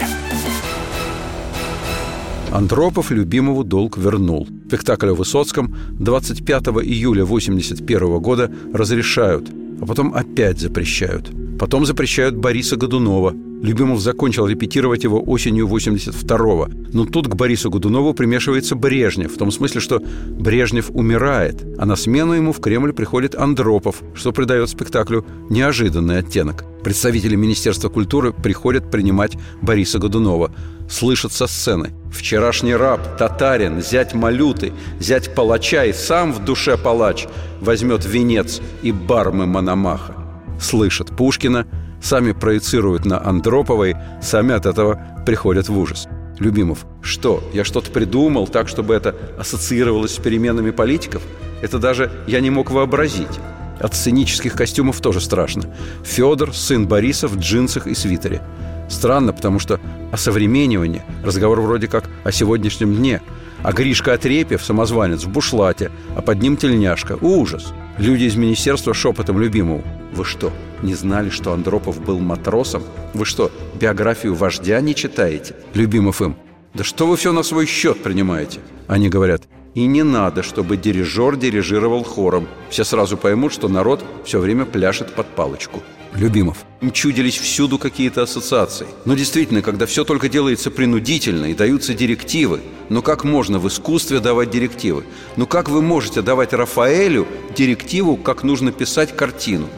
Андропов 2.52 3.10
любимому 3.10 3.64
долг 3.64 3.98
вернул. 3.98 4.48
Спектакль 4.68 5.08
о 5.10 5.14
Высоцком 5.14 5.74
25 5.98 6.68
июля 6.84 7.24
1981 7.24 8.18
года 8.20 8.50
разрешают, 8.72 9.50
а 9.82 9.86
потом 9.86 10.14
опять 10.14 10.60
запрещают. 10.60 11.30
Потом 11.58 11.84
запрещают 11.84 12.36
Бориса 12.36 12.76
Годунова. 12.76 13.34
Любимов 13.62 14.00
закончил 14.00 14.46
репетировать 14.46 15.04
его 15.04 15.20
осенью 15.20 15.66
82-го. 15.66 16.68
Но 16.92 17.04
тут 17.04 17.26
к 17.26 17.34
Борису 17.34 17.70
Годунову 17.70 18.14
примешивается 18.14 18.76
Брежнев, 18.76 19.34
в 19.34 19.38
том 19.38 19.50
смысле, 19.50 19.80
что 19.80 20.00
Брежнев 20.28 20.90
умирает, 20.90 21.66
а 21.76 21.84
на 21.84 21.96
смену 21.96 22.34
ему 22.34 22.52
в 22.52 22.60
Кремль 22.60 22.92
приходит 22.92 23.34
Андропов, 23.34 24.02
что 24.14 24.32
придает 24.32 24.70
спектаклю 24.70 25.26
неожиданный 25.50 26.18
оттенок. 26.18 26.64
Представители 26.84 27.34
Министерства 27.34 27.88
культуры 27.88 28.32
приходят 28.32 28.90
принимать 28.90 29.36
Бориса 29.60 29.98
Годунова. 29.98 30.52
Слышат 30.88 31.32
со 31.32 31.46
сцены. 31.46 31.90
Вчерашний 32.12 32.74
раб, 32.74 33.18
татарин, 33.18 33.82
зять 33.82 34.14
малюты, 34.14 34.72
зять 35.00 35.34
палача 35.34 35.84
и 35.84 35.92
сам 35.92 36.32
в 36.32 36.44
душе 36.44 36.78
палач 36.78 37.26
возьмет 37.60 38.06
венец 38.06 38.62
и 38.82 38.92
бармы 38.92 39.46
Мономаха. 39.46 40.17
Слышат 40.60 41.16
Пушкина, 41.16 41.66
сами 42.02 42.32
проецируют 42.32 43.04
на 43.04 43.24
Андроповой, 43.24 43.96
сами 44.20 44.54
от 44.54 44.66
этого 44.66 45.00
приходят 45.24 45.68
в 45.68 45.78
ужас. 45.78 46.08
Любимов, 46.38 46.86
что, 47.02 47.42
я 47.52 47.64
что-то 47.64 47.90
придумал 47.90 48.46
так, 48.46 48.68
чтобы 48.68 48.94
это 48.94 49.14
ассоциировалось 49.38 50.14
с 50.14 50.18
переменами 50.18 50.70
политиков? 50.70 51.22
Это 51.62 51.78
даже 51.78 52.12
я 52.26 52.40
не 52.40 52.50
мог 52.50 52.70
вообразить. 52.70 53.40
От 53.80 53.94
сценических 53.94 54.54
костюмов 54.54 55.00
тоже 55.00 55.20
страшно. 55.20 55.74
Федор, 56.04 56.54
сын 56.54 56.86
Бориса, 56.86 57.28
в 57.28 57.36
джинсах 57.38 57.86
и 57.86 57.94
свитере. 57.94 58.42
Странно, 58.88 59.32
потому 59.32 59.58
что 59.58 59.80
о 60.12 60.16
современнивании 60.16 61.02
разговор 61.24 61.60
вроде 61.60 61.88
как 61.88 62.04
о 62.24 62.32
сегодняшнем 62.32 62.94
дне. 62.94 63.20
А 63.62 63.72
Гришка 63.72 64.14
Отрепьев, 64.14 64.64
самозванец, 64.64 65.24
в 65.24 65.28
бушлате, 65.28 65.90
а 66.16 66.22
под 66.22 66.40
ним 66.40 66.56
тельняшка. 66.56 67.18
Ужас! 67.20 67.72
Люди 67.98 68.24
из 68.24 68.36
министерства 68.36 68.94
шепотом 68.94 69.40
любимому. 69.40 69.82
Вы 70.12 70.24
что, 70.24 70.52
не 70.84 70.94
знали, 70.94 71.30
что 71.30 71.52
Андропов 71.52 72.00
был 72.00 72.20
матросом? 72.20 72.84
Вы 73.12 73.24
что, 73.24 73.50
биографию 73.74 74.36
вождя 74.36 74.80
не 74.80 74.94
читаете? 74.94 75.56
Любимов 75.74 76.22
им. 76.22 76.36
Да 76.74 76.84
что 76.84 77.08
вы 77.08 77.16
все 77.16 77.32
на 77.32 77.42
свой 77.42 77.66
счет 77.66 78.00
принимаете? 78.00 78.60
Они 78.86 79.08
говорят, 79.08 79.48
и 79.74 79.84
не 79.86 80.04
надо, 80.04 80.44
чтобы 80.44 80.76
дирижер 80.76 81.34
дирижировал 81.34 82.04
хором. 82.04 82.46
Все 82.70 82.84
сразу 82.84 83.16
поймут, 83.16 83.52
что 83.52 83.68
народ 83.68 84.04
все 84.24 84.38
время 84.38 84.64
пляшет 84.64 85.12
под 85.14 85.26
палочку. 85.26 85.82
Любимов. 86.14 86.64
Им 86.80 86.90
чудились 86.90 87.36
всюду 87.36 87.78
какие-то 87.78 88.22
ассоциации. 88.22 88.86
Но 89.04 89.14
действительно, 89.14 89.62
когда 89.62 89.86
все 89.86 90.04
только 90.04 90.28
делается 90.28 90.70
принудительно 90.70 91.46
и 91.46 91.54
даются 91.54 91.94
директивы, 91.94 92.60
ну 92.88 93.02
как 93.02 93.24
можно 93.24 93.58
в 93.58 93.68
искусстве 93.68 94.20
давать 94.20 94.50
директивы? 94.50 95.04
Ну 95.36 95.46
как 95.46 95.68
вы 95.68 95.82
можете 95.82 96.22
давать 96.22 96.52
Рафаэлю 96.52 97.26
директиву, 97.54 98.16
как 98.16 98.42
нужно 98.42 98.72
писать 98.72 99.14
картину? 99.14 99.68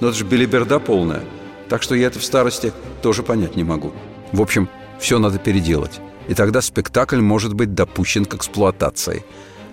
Ну 0.00 0.08
это 0.08 0.16
же 0.16 0.24
белиберда 0.24 0.78
полная. 0.78 1.24
Так 1.68 1.82
что 1.82 1.94
я 1.94 2.08
это 2.08 2.18
в 2.18 2.24
старости 2.24 2.72
тоже 3.02 3.22
понять 3.22 3.56
не 3.56 3.64
могу. 3.64 3.92
В 4.32 4.40
общем, 4.40 4.68
все 5.00 5.18
надо 5.18 5.38
переделать. 5.38 6.00
И 6.28 6.34
тогда 6.34 6.60
спектакль 6.60 7.20
может 7.20 7.54
быть 7.54 7.74
допущен 7.74 8.24
к 8.24 8.34
эксплуатации. 8.34 9.24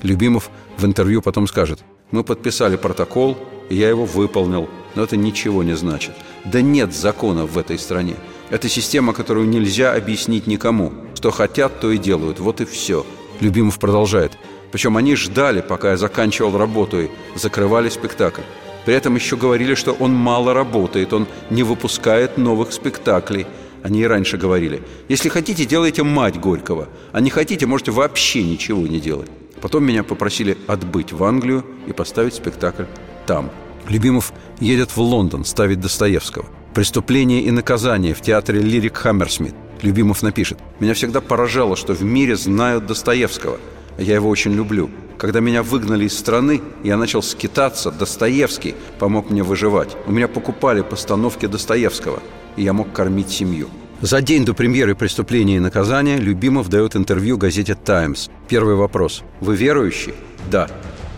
Любимов 0.01 0.49
в 0.77 0.85
интервью 0.85 1.21
потом 1.21 1.47
скажет, 1.47 1.79
мы 2.11 2.23
подписали 2.23 2.77
протокол, 2.77 3.37
и 3.69 3.75
я 3.75 3.89
его 3.89 4.05
выполнил, 4.05 4.69
но 4.95 5.03
это 5.03 5.17
ничего 5.17 5.63
не 5.63 5.75
значит. 5.75 6.13
Да 6.45 6.61
нет 6.61 6.93
законов 6.93 7.51
в 7.51 7.57
этой 7.57 7.77
стране. 7.79 8.15
Это 8.49 8.67
система, 8.67 9.13
которую 9.13 9.47
нельзя 9.47 9.93
объяснить 9.93 10.47
никому. 10.47 10.91
Что 11.15 11.31
хотят, 11.31 11.79
то 11.79 11.91
и 11.91 11.97
делают. 11.97 12.39
Вот 12.39 12.61
и 12.61 12.65
все. 12.65 13.05
Любимов 13.39 13.79
продолжает. 13.79 14.31
Причем 14.71 14.97
они 14.97 15.15
ждали, 15.15 15.61
пока 15.61 15.91
я 15.91 15.97
заканчивал 15.97 16.57
работу 16.57 17.01
и 17.01 17.09
закрывали 17.35 17.89
спектакль. 17.89 18.41
При 18.85 18.93
этом 18.93 19.15
еще 19.15 19.35
говорили, 19.35 19.75
что 19.75 19.91
он 19.93 20.13
мало 20.13 20.53
работает, 20.53 21.13
он 21.13 21.27
не 21.49 21.63
выпускает 21.63 22.37
новых 22.37 22.73
спектаклей– 22.73 23.45
они 23.83 24.01
и 24.01 24.05
раньше 24.05 24.37
говорили. 24.37 24.83
Если 25.07 25.29
хотите, 25.29 25.65
делайте 25.65 26.03
мать 26.03 26.39
Горького. 26.39 26.89
А 27.11 27.21
не 27.21 27.29
хотите, 27.29 27.65
можете 27.65 27.91
вообще 27.91 28.43
ничего 28.43 28.85
не 28.87 28.99
делать. 28.99 29.29
Потом 29.61 29.85
меня 29.85 30.03
попросили 30.03 30.57
отбыть 30.67 31.11
в 31.11 31.23
Англию 31.23 31.65
и 31.87 31.93
поставить 31.93 32.33
спектакль 32.33 32.85
там. 33.29 33.51
Любимов 33.87 34.33
едет 34.59 34.89
в 34.89 34.99
Лондон 34.99 35.45
ставить 35.45 35.79
Достоевского. 35.79 36.47
«Преступление 36.73 37.43
и 37.43 37.51
наказание» 37.51 38.15
в 38.15 38.21
театре 38.21 38.59
«Лирик 38.59 38.97
Хаммерсмит». 38.97 39.53
Любимов 39.83 40.23
напишет 40.23 40.57
«Меня 40.79 40.95
всегда 40.95 41.21
поражало, 41.21 41.75
что 41.75 41.93
в 41.93 42.01
мире 42.01 42.35
знают 42.35 42.87
Достоевского. 42.87 43.59
Я 43.99 44.15
его 44.15 44.29
очень 44.29 44.53
люблю. 44.53 44.89
Когда 45.19 45.41
меня 45.41 45.61
выгнали 45.61 46.05
из 46.05 46.17
страны, 46.17 46.59
я 46.83 46.97
начал 46.97 47.21
скитаться, 47.21 47.91
Достоевский 47.91 48.73
помог 48.97 49.29
мне 49.29 49.43
выживать. 49.43 49.95
У 50.07 50.11
меня 50.11 50.27
покупали 50.27 50.81
постановки 50.81 51.45
Достоевского 51.45 52.19
и 52.55 52.63
я 52.63 52.73
мог 52.73 52.91
кормить 52.91 53.29
семью. 53.29 53.67
За 54.01 54.21
день 54.21 54.43
до 54.43 54.55
премьеры 54.55 54.95
«Преступления 54.95 55.57
и 55.57 55.59
наказания» 55.59 56.17
Любимов 56.17 56.67
дает 56.69 56.95
интервью 56.95 57.37
газете 57.37 57.75
«Таймс». 57.75 58.29
Первый 58.47 58.73
вопрос. 58.73 59.21
«Вы 59.39 59.55
верующий?» 59.55 60.15
«Да». 60.49 60.67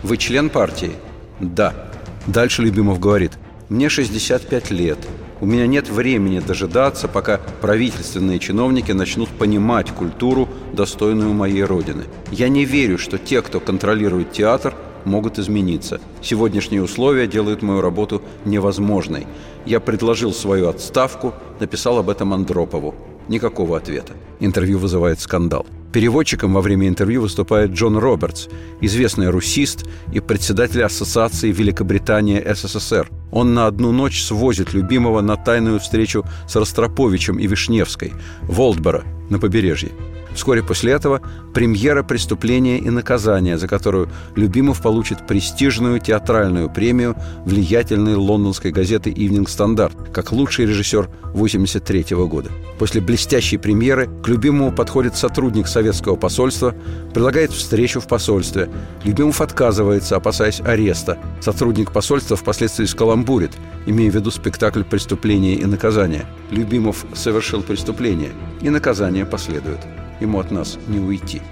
«Вы 0.02 0.18
член 0.18 0.50
партии?» 0.50 0.92
«Да». 1.40 1.91
Дальше 2.26 2.62
Любимов 2.62 3.00
говорит. 3.00 3.32
«Мне 3.68 3.88
65 3.88 4.70
лет. 4.70 4.98
У 5.40 5.46
меня 5.46 5.66
нет 5.66 5.88
времени 5.88 6.38
дожидаться, 6.38 7.08
пока 7.08 7.40
правительственные 7.60 8.38
чиновники 8.38 8.92
начнут 8.92 9.28
понимать 9.28 9.90
культуру, 9.90 10.48
достойную 10.72 11.32
моей 11.32 11.64
родины. 11.64 12.04
Я 12.30 12.48
не 12.48 12.64
верю, 12.64 12.96
что 12.96 13.18
те, 13.18 13.42
кто 13.42 13.58
контролирует 13.58 14.30
театр, 14.30 14.74
могут 15.04 15.40
измениться. 15.40 16.00
Сегодняшние 16.22 16.82
условия 16.82 17.26
делают 17.26 17.62
мою 17.62 17.80
работу 17.80 18.22
невозможной. 18.44 19.26
Я 19.66 19.80
предложил 19.80 20.32
свою 20.32 20.68
отставку, 20.68 21.34
написал 21.58 21.98
об 21.98 22.08
этом 22.08 22.32
Андропову. 22.32 22.94
Никакого 23.26 23.76
ответа. 23.76 24.12
Интервью 24.38 24.78
вызывает 24.78 25.18
скандал. 25.18 25.66
Переводчиком 25.92 26.54
во 26.54 26.62
время 26.62 26.88
интервью 26.88 27.20
выступает 27.20 27.72
Джон 27.72 27.98
Робертс, 27.98 28.48
известный 28.80 29.28
русист 29.28 29.84
и 30.10 30.20
председатель 30.20 30.82
Ассоциации 30.82 31.52
Великобритания 31.52 32.42
СССР. 32.54 33.10
Он 33.30 33.52
на 33.52 33.66
одну 33.66 33.92
ночь 33.92 34.22
свозит 34.22 34.72
любимого 34.72 35.20
на 35.20 35.36
тайную 35.36 35.80
встречу 35.80 36.24
с 36.48 36.56
Ростроповичем 36.56 37.38
и 37.38 37.46
Вишневской 37.46 38.14
в 38.42 38.58
Олдборо 38.60 39.04
на 39.28 39.38
побережье. 39.38 39.90
Вскоре 40.34 40.62
после 40.62 40.92
этого 40.92 41.20
премьера 41.54 42.02
«Преступление 42.02 42.78
и 42.78 42.90
наказание», 42.90 43.58
за 43.58 43.68
которую 43.68 44.08
Любимов 44.34 44.80
получит 44.80 45.26
престижную 45.26 46.00
театральную 46.00 46.70
премию 46.70 47.16
влиятельной 47.44 48.14
лондонской 48.14 48.70
газеты 48.70 49.10
«Ивнинг 49.10 49.48
Стандарт» 49.48 49.94
как 50.12 50.32
лучший 50.32 50.66
режиссер 50.66 51.08
1983 51.34 52.16
года. 52.26 52.50
После 52.78 53.00
блестящей 53.00 53.58
премьеры 53.58 54.08
к 54.22 54.28
Любимову 54.28 54.72
подходит 54.72 55.16
сотрудник 55.16 55.68
советского 55.68 56.16
посольства, 56.16 56.74
предлагает 57.12 57.52
встречу 57.52 58.00
в 58.00 58.06
посольстве. 58.06 58.68
Любимов 59.04 59.40
отказывается, 59.40 60.16
опасаясь 60.16 60.60
ареста. 60.60 61.18
Сотрудник 61.40 61.92
посольства 61.92 62.36
впоследствии 62.36 62.86
скаламбурит, 62.86 63.52
имея 63.86 64.10
в 64.10 64.14
виду 64.14 64.30
спектакль 64.30 64.82
«Преступление 64.82 65.56
и 65.56 65.64
наказание». 65.66 66.26
Любимов 66.50 67.04
совершил 67.14 67.62
преступление, 67.62 68.30
и 68.60 68.70
наказание 68.70 69.26
последует 69.26 69.80
ему 70.22 70.40
от 70.40 70.50
нас 70.50 70.78
не 70.88 70.98
уйти. 70.98 71.42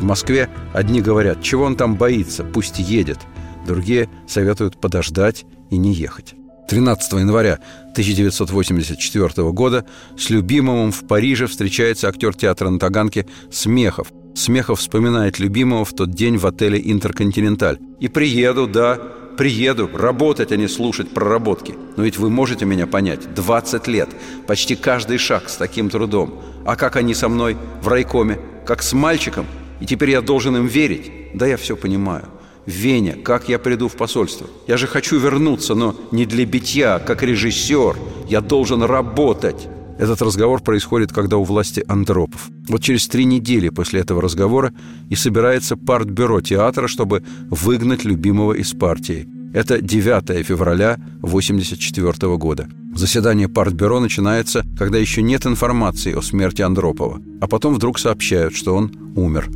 В 0.00 0.04
Москве 0.04 0.48
одни 0.72 1.02
говорят, 1.02 1.42
чего 1.42 1.64
он 1.64 1.76
там 1.76 1.96
боится, 1.96 2.42
пусть 2.42 2.78
едет. 2.78 3.18
Другие 3.66 4.08
советуют 4.26 4.80
подождать 4.80 5.44
и 5.70 5.76
не 5.76 5.92
ехать. 5.92 6.34
13 6.68 7.12
января 7.14 7.58
1984 7.92 9.50
года 9.50 9.84
с 10.16 10.30
Любимовым 10.30 10.92
в 10.92 11.06
Париже 11.06 11.48
встречается 11.48 12.08
актер 12.08 12.34
театра 12.34 12.70
на 12.70 12.78
Таганке 12.78 13.26
Смехов. 13.50 14.12
Смехов 14.34 14.78
вспоминает 14.78 15.38
Любимого 15.40 15.84
в 15.84 15.92
тот 15.92 16.12
день 16.12 16.38
в 16.38 16.46
отеле 16.46 16.80
«Интерконтиненталь». 16.82 17.78
«И 17.98 18.08
приеду, 18.08 18.68
да, 18.68 18.98
приеду, 19.40 19.88
работать, 19.94 20.52
а 20.52 20.56
не 20.56 20.68
слушать 20.68 21.14
проработки. 21.14 21.74
Но 21.96 22.02
ведь 22.02 22.18
вы 22.18 22.28
можете 22.28 22.66
меня 22.66 22.86
понять, 22.86 23.32
20 23.34 23.86
лет, 23.86 24.10
почти 24.46 24.76
каждый 24.76 25.16
шаг 25.16 25.48
с 25.48 25.56
таким 25.56 25.88
трудом. 25.88 26.42
А 26.66 26.76
как 26.76 26.96
они 26.96 27.14
со 27.14 27.30
мной 27.30 27.56
в 27.80 27.88
райкоме? 27.88 28.38
Как 28.66 28.82
с 28.82 28.92
мальчиком? 28.92 29.46
И 29.80 29.86
теперь 29.86 30.10
я 30.10 30.20
должен 30.20 30.58
им 30.58 30.66
верить? 30.66 31.10
Да 31.32 31.46
я 31.46 31.56
все 31.56 31.74
понимаю. 31.74 32.26
Веня, 32.66 33.16
как 33.16 33.48
я 33.48 33.58
приду 33.58 33.88
в 33.88 33.96
посольство? 33.96 34.46
Я 34.66 34.76
же 34.76 34.86
хочу 34.86 35.18
вернуться, 35.18 35.74
но 35.74 35.96
не 36.10 36.26
для 36.26 36.44
битья, 36.44 36.96
а 36.96 37.00
как 37.00 37.22
режиссер. 37.22 37.96
Я 38.28 38.42
должен 38.42 38.82
работать. 38.82 39.68
Этот 40.00 40.22
разговор 40.22 40.62
происходит, 40.62 41.12
когда 41.12 41.36
у 41.36 41.44
власти 41.44 41.84
Андропов. 41.86 42.48
Вот 42.68 42.82
через 42.82 43.06
три 43.06 43.26
недели 43.26 43.68
после 43.68 44.00
этого 44.00 44.22
разговора 44.22 44.72
и 45.10 45.14
собирается 45.14 45.76
партбюро 45.76 46.40
театра, 46.40 46.88
чтобы 46.88 47.22
выгнать 47.50 48.06
любимого 48.06 48.54
из 48.54 48.72
партии. 48.72 49.28
Это 49.52 49.82
9 49.82 50.46
февраля 50.46 50.94
1984 51.22 52.38
года. 52.38 52.66
Заседание 52.94 53.50
партбюро 53.50 54.00
начинается, 54.00 54.64
когда 54.78 54.96
еще 54.96 55.20
нет 55.20 55.44
информации 55.44 56.14
о 56.14 56.22
смерти 56.22 56.62
Андропова, 56.62 57.20
а 57.42 57.46
потом 57.46 57.74
вдруг 57.74 57.98
сообщают, 57.98 58.54
что 58.54 58.74
он 58.74 59.12
умер. 59.16 59.50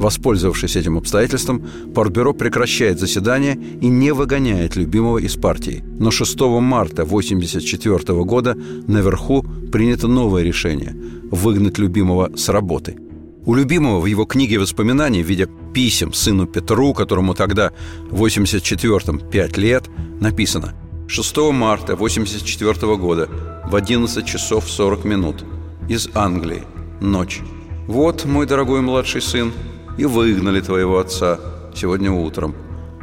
Воспользовавшись 0.00 0.76
этим 0.76 0.96
обстоятельством, 0.96 1.62
партбюро 1.94 2.32
прекращает 2.32 2.98
заседание 2.98 3.58
и 3.82 3.86
не 3.86 4.12
выгоняет 4.12 4.74
любимого 4.74 5.18
из 5.18 5.36
партии. 5.36 5.84
Но 5.98 6.10
6 6.10 6.40
марта 6.40 7.02
1984 7.02 8.24
года 8.24 8.56
наверху 8.86 9.44
принято 9.70 10.08
новое 10.08 10.42
решение– 10.42 10.96
выгнать 11.30 11.78
любимого 11.78 12.32
с 12.34 12.48
работы– 12.48 12.96
у 13.46 13.54
любимого 13.54 14.00
в 14.00 14.06
его 14.06 14.26
книге 14.26 14.58
воспоминаний 14.58 15.22
в 15.22 15.26
виде 15.26 15.48
писем 15.74 16.12
сыну 16.12 16.46
Петру, 16.46 16.92
которому 16.92 17.34
тогда 17.34 17.72
в 18.10 18.22
84-м 18.22 19.18
5 19.18 19.56
лет, 19.56 19.84
написано– 20.20 20.74
6 21.08 21.36
марта 21.52 21.94
1984 21.94 22.96
года 22.96 23.28
в 23.66 23.74
11 23.74 24.26
часов 24.26 24.70
40 24.70 25.04
минут 25.04 25.44
из 25.88 26.08
Англии. 26.14 26.62
Ночь. 27.00 27.40
Вот, 27.86 28.24
мой 28.24 28.46
дорогой 28.46 28.82
младший 28.82 29.20
сын, 29.20 29.52
и 29.98 30.04
выгнали 30.04 30.60
твоего 30.60 30.98
отца 30.98 31.38
сегодня 31.74 32.10
утром. 32.10 32.54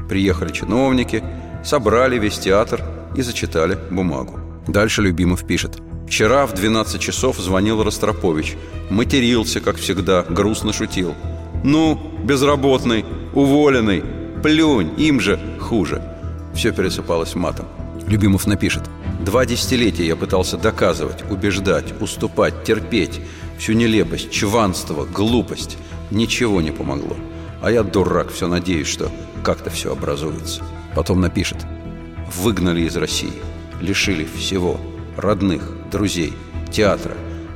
Приехали 0.09 0.51
чиновники, 0.51 1.23
собрали 1.63 2.17
весь 2.17 2.39
театр 2.39 2.81
и 3.15 3.21
зачитали 3.21 3.77
бумагу. 3.89 4.39
Дальше 4.67 5.01
Любимов 5.01 5.45
пишет. 5.45 5.77
Вчера 6.07 6.45
в 6.45 6.53
12 6.53 7.01
часов 7.01 7.38
звонил 7.38 7.83
Ростропович. 7.83 8.55
Матерился, 8.89 9.59
как 9.59 9.75
всегда, 9.75 10.23
грустно 10.23 10.71
шутил. 10.71 11.13
«Ну, 11.63 11.99
безработный, 12.23 13.03
уволенный, 13.33 14.03
плюнь, 14.41 14.93
им 14.97 15.19
же 15.19 15.39
хуже». 15.59 16.01
Все 16.53 16.71
пересыпалось 16.71 17.35
матом. 17.35 17.65
Любимов 18.07 18.47
напишет 18.47 18.83
«Два 19.19 19.45
десятилетия 19.45 20.07
я 20.07 20.15
пытался 20.15 20.57
доказывать, 20.57 21.29
убеждать, 21.29 21.93
уступать, 21.99 22.63
терпеть 22.63 23.19
всю 23.57 23.73
нелепость, 23.73 24.31
чванство, 24.31 25.03
глупость. 25.05 25.77
Ничего 26.11 26.61
не 26.61 26.71
помогло. 26.71 27.15
А 27.61 27.71
я, 27.71 27.83
дурак, 27.83 28.31
все 28.31 28.47
надеюсь, 28.47 28.87
что 28.87 29.11
как-то 29.43 29.69
все 29.69 29.91
образуется». 29.91 30.63
Потом 30.95 31.21
напишет 31.21 31.65
«Выгнали 32.35 32.81
из 32.81 32.95
России, 32.97 33.33
лишили 33.81 34.25
всего, 34.25 34.79
родных, 35.15 35.63
друзей, 35.91 36.33
театра. 36.71 37.15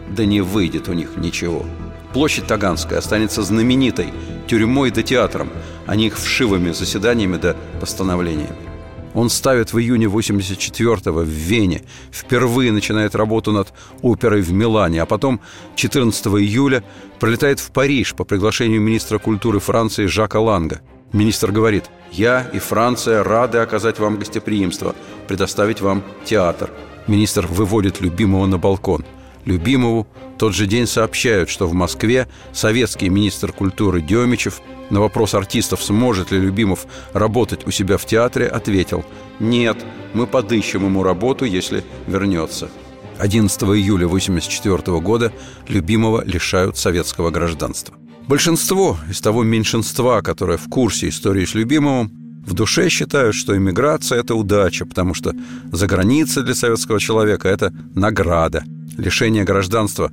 Да 0.09 0.25
не 0.25 0.41
выйдет 0.41 0.89
у 0.89 0.93
них 0.93 1.17
ничего». 1.17 1.65
Площадь 2.13 2.47
Таганская 2.47 2.99
останется 2.99 3.41
знаменитой 3.41 4.13
тюрьмой 4.47 4.91
да 4.91 5.01
театром, 5.01 5.49
а 5.87 5.95
не 5.95 6.07
их 6.07 6.17
вшивыми 6.17 6.71
заседаниями 6.71 7.37
да 7.37 7.55
постановлениями. 7.79 8.70
Он 9.13 9.29
ставит 9.29 9.73
в 9.73 9.79
июне 9.79 10.05
84-го 10.05 11.19
в 11.19 11.27
Вене, 11.27 11.83
впервые 12.11 12.71
начинает 12.71 13.15
работу 13.15 13.51
над 13.51 13.73
оперой 14.01 14.41
в 14.41 14.51
Милане, 14.51 15.01
а 15.01 15.05
потом 15.05 15.41
14 15.75 16.27
июля 16.27 16.83
пролетает 17.19 17.59
в 17.59 17.71
Париж 17.71 18.13
по 18.15 18.23
приглашению 18.23 18.81
министра 18.81 19.19
культуры 19.19 19.59
Франции 19.59 20.05
Жака 20.05 20.39
Ланга. 20.39 20.81
Министр 21.13 21.51
говорит, 21.51 21.85
«Я 22.11 22.49
и 22.53 22.59
Франция 22.59 23.23
рады 23.23 23.57
оказать 23.57 23.99
вам 23.99 24.17
гостеприимство, 24.17 24.95
предоставить 25.27 25.81
вам 25.81 26.03
театр». 26.23 26.69
Министр 27.07 27.47
выводит 27.47 27.99
любимого 27.99 28.45
на 28.45 28.57
балкон– 28.57 29.03
Любимову 29.45 30.07
тот 30.37 30.53
же 30.53 30.67
день 30.67 30.87
сообщают, 30.87 31.49
что 31.49 31.67
в 31.67 31.73
Москве 31.73 32.27
советский 32.51 33.09
министр 33.09 33.51
культуры 33.51 34.01
Демичев 34.01 34.61
на 34.91 34.99
вопрос 34.99 35.33
артистов, 35.33 35.83
сможет 35.83 36.31
ли 36.31 36.39
Любимов 36.39 36.85
работать 37.13 37.65
у 37.67 37.71
себя 37.71 37.97
в 37.97 38.05
театре, 38.05 38.47
ответил 38.47 39.03
«Нет, 39.39 39.77
мы 40.13 40.27
подыщем 40.27 40.85
ему 40.85 41.03
работу, 41.03 41.45
если 41.45 41.83
вернется». 42.07 42.69
11 43.17 43.61
июля 43.63 44.05
1984 44.05 44.99
года 44.99 45.31
Любимова 45.67 46.23
лишают 46.25 46.77
советского 46.77 47.29
гражданства. 47.29 47.95
Большинство 48.27 48.97
из 49.09 49.21
того 49.21 49.43
меньшинства, 49.43 50.21
которое 50.21 50.57
в 50.57 50.69
курсе 50.69 51.09
истории 51.09 51.45
с 51.45 51.53
Любимовым, 51.53 52.11
в 52.45 52.53
душе 52.53 52.89
считают, 52.89 53.35
что 53.35 53.55
иммиграция– 53.55 54.19
это 54.21 54.33
удача, 54.33 54.85
потому 54.85 55.13
что 55.13 55.33
за 55.71 55.87
границей 55.87 56.43
для 56.43 56.55
советского 56.55 56.99
человека– 56.99 57.47
это 57.49 57.71
награда– 57.93 58.63
лишение 58.97 59.43
гражданства 59.43 60.11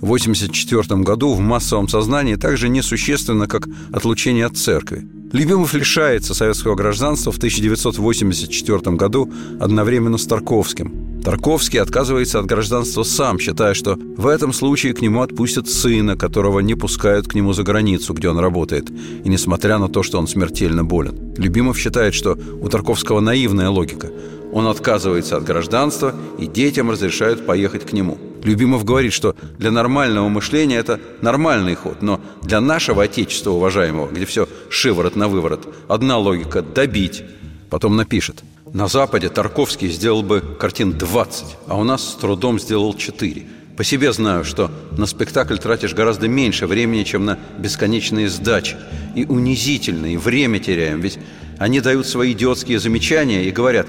в 0.00 0.04
1984 0.04 1.02
году 1.02 1.34
в 1.34 1.40
массовом 1.40 1.88
сознании 1.88 2.36
также 2.36 2.68
несущественно, 2.68 3.46
как 3.46 3.68
отлучение 3.92 4.46
от 4.46 4.56
церкви. 4.56 5.06
Любимов 5.32 5.74
лишается 5.74 6.34
советского 6.34 6.74
гражданства 6.74 7.30
в 7.30 7.36
1984 7.36 8.96
году 8.96 9.30
одновременно 9.60 10.18
с 10.18 10.26
Тарковским. 10.26 11.22
Тарковский 11.22 11.78
отказывается 11.78 12.40
от 12.40 12.46
гражданства 12.46 13.04
сам, 13.04 13.38
считая, 13.38 13.74
что 13.74 13.96
в 14.16 14.26
этом 14.26 14.52
случае 14.52 14.92
к 14.92 15.02
нему 15.02 15.22
отпустят 15.22 15.68
сына, 15.68 16.16
которого 16.16 16.60
не 16.60 16.74
пускают 16.74 17.28
к 17.28 17.34
нему 17.34 17.52
за 17.52 17.62
границу, 17.62 18.14
где 18.14 18.28
он 18.28 18.38
работает, 18.38 18.90
и 18.90 19.28
несмотря 19.28 19.78
на 19.78 19.88
то, 19.88 20.02
что 20.02 20.18
он 20.18 20.26
смертельно 20.26 20.82
болен. 20.82 21.34
Любимов 21.36 21.78
считает, 21.78 22.14
что 22.14 22.36
у 22.60 22.68
Тарковского 22.68 23.20
наивная 23.20 23.68
логика. 23.68 24.10
Он 24.52 24.66
отказывается 24.66 25.36
от 25.36 25.44
гражданства, 25.44 26.14
и 26.38 26.46
детям 26.46 26.90
разрешают 26.90 27.46
поехать 27.46 27.86
к 27.86 27.92
нему. 27.92 28.18
Любимов 28.42 28.84
говорит, 28.84 29.12
что 29.12 29.36
для 29.58 29.70
нормального 29.70 30.28
мышления 30.28 30.76
это 30.76 30.98
нормальный 31.20 31.74
ход, 31.74 32.02
но 32.02 32.20
для 32.42 32.60
нашего 32.60 33.04
отечества, 33.04 33.50
уважаемого, 33.50 34.10
где 34.10 34.24
все 34.24 34.48
шиворот 34.70 35.14
на 35.14 35.28
выворот, 35.28 35.72
одна 35.88 36.18
логика– 36.18 36.62
добить. 36.74 37.22
Потом 37.68 37.96
напишет. 37.96 38.42
На 38.72 38.88
Западе 38.88 39.28
Тарковский 39.28 39.88
сделал 39.88 40.22
бы 40.22 40.42
картин 40.58 40.92
20, 40.92 41.56
а 41.66 41.78
у 41.78 41.84
нас 41.84 42.08
с 42.08 42.14
трудом 42.14 42.58
сделал 42.58 42.94
4. 42.94 43.46
По 43.76 43.84
себе 43.84 44.12
знаю, 44.12 44.44
что 44.44 44.70
на 44.96 45.06
спектакль 45.06 45.56
тратишь 45.56 45.94
гораздо 45.94 46.28
меньше 46.28 46.66
времени, 46.66 47.02
чем 47.02 47.24
на 47.24 47.38
бесконечные 47.58 48.28
сдачи. 48.28 48.76
И 49.14 49.24
унизительно, 49.24 50.12
и 50.12 50.16
время 50.16 50.58
теряем, 50.58 51.00
ведь 51.00 51.18
Они 51.58 51.80
дают 51.80 52.06
свои 52.06 52.32
идиотские 52.32 52.78
замечания 52.78 53.44
и 53.44 53.50
говорят 53.50 53.86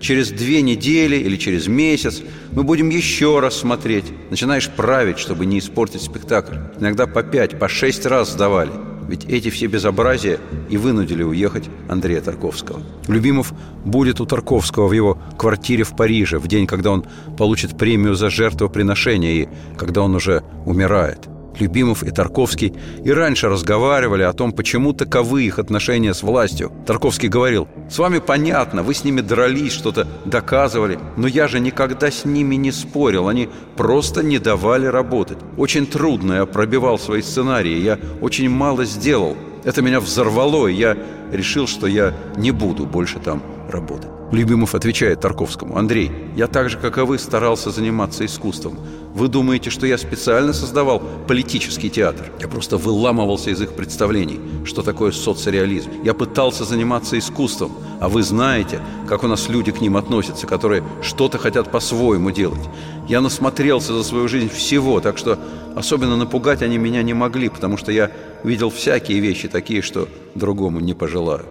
Через 0.00 0.30
две 0.30 0.62
недели 0.62 1.16
или 1.16 1.36
через 1.36 1.68
месяц 1.68 2.22
мы 2.52 2.62
будем 2.62 2.88
еще 2.88 3.38
раз 3.38 3.56
смотреть. 3.56 4.06
Начинаешь 4.30 4.68
править, 4.68 5.18
чтобы 5.18 5.44
не 5.44 5.58
испортить 5.58 6.00
спектакль. 6.00 6.56
Иногда 6.80 7.06
по 7.06 7.22
пять, 7.22 7.58
по 7.58 7.68
шесть 7.68 8.06
раз 8.06 8.32
сдавали. 8.32 8.70
Ведь 9.08 9.24
эти 9.26 9.50
все 9.50 9.66
безобразия 9.66 10.38
и 10.70 10.76
вынудили 10.78 11.22
уехать 11.22 11.64
Андрея 11.88 12.20
Тарковского. 12.20 12.80
Любимов 13.08 13.52
будет 13.84 14.20
у 14.20 14.26
Тарковского 14.26 14.88
в 14.88 14.92
его 14.92 15.18
квартире 15.36 15.84
в 15.84 15.94
Париже 15.94 16.38
в 16.38 16.48
день, 16.48 16.66
когда 16.66 16.92
он 16.92 17.04
получит 17.36 17.76
премию 17.76 18.14
за 18.14 18.30
жертвоприношение 18.30 19.42
и 19.42 19.48
когда 19.76 20.02
он 20.02 20.14
уже 20.14 20.42
умирает– 20.64 21.20
Любимов 21.60 22.02
и 22.02 22.10
Тарковский 22.10 22.74
и 23.04 23.10
раньше 23.10 23.48
разговаривали 23.48 24.22
о 24.22 24.32
том, 24.32 24.52
почему 24.52 24.92
таковы 24.92 25.44
их 25.44 25.58
отношения 25.58 26.14
с 26.14 26.22
властью. 26.22 26.72
Тарковский 26.86 27.28
говорил, 27.28 27.68
«С 27.88 27.98
вами 27.98 28.18
понятно, 28.18 28.82
вы 28.82 28.94
с 28.94 29.04
ними 29.04 29.20
дрались, 29.20 29.72
что-то 29.72 30.06
доказывали, 30.24 30.98
но 31.16 31.26
я 31.26 31.48
же 31.48 31.60
никогда 31.60 32.10
с 32.10 32.24
ними 32.24 32.56
не 32.56 32.72
спорил, 32.72 33.28
они 33.28 33.48
просто 33.76 34.22
не 34.22 34.38
давали 34.38 34.86
работать. 34.86 35.38
Очень 35.56 35.86
трудно 35.86 36.34
я 36.34 36.46
пробивал 36.46 36.98
свои 36.98 37.22
сценарии, 37.22 37.78
я 37.78 37.98
очень 38.20 38.48
мало 38.48 38.84
сделал. 38.84 39.36
Это 39.64 39.82
меня 39.82 40.00
взорвало, 40.00 40.68
и 40.68 40.74
я 40.74 40.96
решил, 41.32 41.66
что 41.66 41.86
я 41.86 42.14
не 42.36 42.50
буду 42.50 42.86
больше 42.86 43.18
там 43.18 43.42
работать». 43.70 44.19
Любимов 44.32 44.76
отвечает 44.76 45.20
Тарковскому, 45.20 45.76
«Андрей, 45.76 46.12
я 46.36 46.46
так 46.46 46.70
же, 46.70 46.78
как 46.78 46.98
и 46.98 47.00
вы, 47.00 47.18
старался 47.18 47.70
заниматься 47.70 48.24
искусством. 48.24 48.78
Вы 49.12 49.26
думаете, 49.26 49.70
что 49.70 49.86
я 49.86 49.98
специально 49.98 50.52
создавал 50.52 51.02
политический 51.26 51.90
театр? 51.90 52.30
Я 52.40 52.46
просто 52.46 52.76
выламывался 52.76 53.50
из 53.50 53.60
их 53.60 53.72
представлений, 53.72 54.38
что 54.64 54.82
такое 54.82 55.10
соцреализм. 55.10 55.90
Я 56.04 56.14
пытался 56.14 56.64
заниматься 56.64 57.18
искусством, 57.18 57.72
а 57.98 58.08
вы 58.08 58.22
знаете, 58.22 58.80
как 59.08 59.24
у 59.24 59.26
нас 59.26 59.48
люди 59.48 59.72
к 59.72 59.80
ним 59.80 59.96
относятся, 59.96 60.46
которые 60.46 60.84
что-то 61.02 61.38
хотят 61.38 61.72
по-своему 61.72 62.30
делать. 62.30 62.62
Я 63.08 63.20
насмотрелся 63.20 63.92
за 63.94 64.04
свою 64.04 64.28
жизнь 64.28 64.48
всего, 64.48 65.00
так 65.00 65.18
что 65.18 65.40
особенно 65.74 66.16
напугать 66.16 66.62
они 66.62 66.78
меня 66.78 67.02
не 67.02 67.14
могли, 67.14 67.48
потому 67.48 67.76
что 67.76 67.90
я 67.90 68.12
видел 68.44 68.70
всякие 68.70 69.18
вещи 69.18 69.48
такие, 69.48 69.82
что 69.82 70.06
другому 70.36 70.78
не 70.78 70.94
пожелаю. 70.94 71.46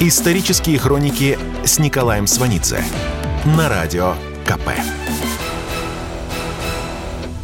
Исторические 0.00 0.76
хроники 0.76 1.38
с 1.64 1.78
Николаем 1.78 2.26
Сванидзе 2.26 2.82
на 3.56 3.68
радио 3.68 4.14
КП. 4.44 4.70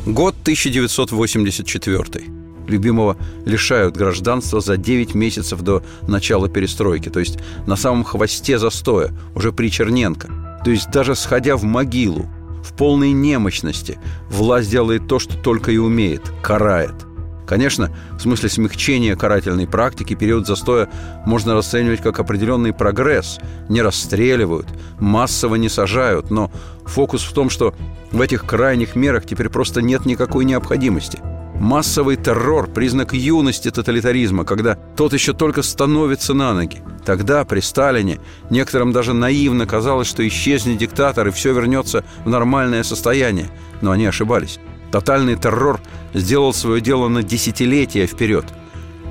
Год 0.04 0.34
1984. 0.42 2.24
Любимого 2.66 3.16
лишают 3.46 3.96
гражданства 3.96 4.60
за 4.60 4.76
9 4.76 5.14
месяцев 5.14 5.60
до 5.60 5.84
начала 6.08 6.48
перестройки, 6.48 7.08
то 7.08 7.20
есть 7.20 7.38
на 7.68 7.76
самом 7.76 8.02
хвосте 8.02 8.58
застоя, 8.58 9.12
уже 9.36 9.52
при 9.52 9.70
Черненко. 9.70 10.60
То 10.64 10.72
есть 10.72 10.90
даже 10.90 11.14
сходя 11.14 11.56
в 11.56 11.62
могилу, 11.62 12.28
в 12.64 12.72
полной 12.76 13.12
немощности, 13.12 14.00
власть 14.28 14.72
делает 14.72 15.06
то, 15.06 15.20
что 15.20 15.36
только 15.36 15.70
и 15.70 15.76
умеет– 15.76 16.32
карает– 16.42 16.94
Конечно, 17.50 17.90
в 18.12 18.20
смысле 18.20 18.48
смягчения 18.48 19.16
карательной 19.16 19.66
практики 19.66 20.14
период 20.14 20.46
застоя 20.46 20.88
можно 21.26 21.52
расценивать 21.52 22.00
как 22.00 22.20
определенный 22.20 22.72
прогресс. 22.72 23.40
Не 23.68 23.82
расстреливают, 23.82 24.68
массово 25.00 25.56
не 25.56 25.68
сажают, 25.68 26.30
но 26.30 26.52
фокус 26.86 27.24
в 27.24 27.32
том, 27.32 27.50
что 27.50 27.74
в 28.12 28.20
этих 28.20 28.46
крайних 28.46 28.94
мерах 28.94 29.26
теперь 29.26 29.48
просто 29.48 29.82
нет 29.82 30.06
никакой 30.06 30.44
необходимости. 30.44 31.18
Массовый 31.56 32.14
террор– 32.14 32.68
признак 32.72 33.14
юности 33.14 33.72
тоталитаризма, 33.72 34.44
когда 34.44 34.76
тот 34.76 35.12
еще 35.12 35.32
только 35.32 35.62
становится 35.62 36.34
на 36.34 36.54
ноги. 36.54 36.84
Тогда, 37.04 37.44
при 37.44 37.58
Сталине, 37.58 38.20
некоторым 38.50 38.92
даже 38.92 39.12
наивно 39.12 39.66
казалось, 39.66 40.06
что 40.06 40.26
исчезнет 40.26 40.78
диктатор 40.78 41.26
и 41.26 41.32
все 41.32 41.52
вернется 41.52 42.04
в 42.24 42.28
нормальное 42.28 42.84
состояние. 42.84 43.48
Но 43.80 43.90
они 43.90 44.06
ошибались. 44.06 44.60
Тотальный 44.90 45.36
террор 45.36 45.80
сделал 46.14 46.52
свое 46.52 46.80
дело 46.80 47.08
на 47.08 47.22
десятилетия 47.22 48.06
вперед. 48.06 48.44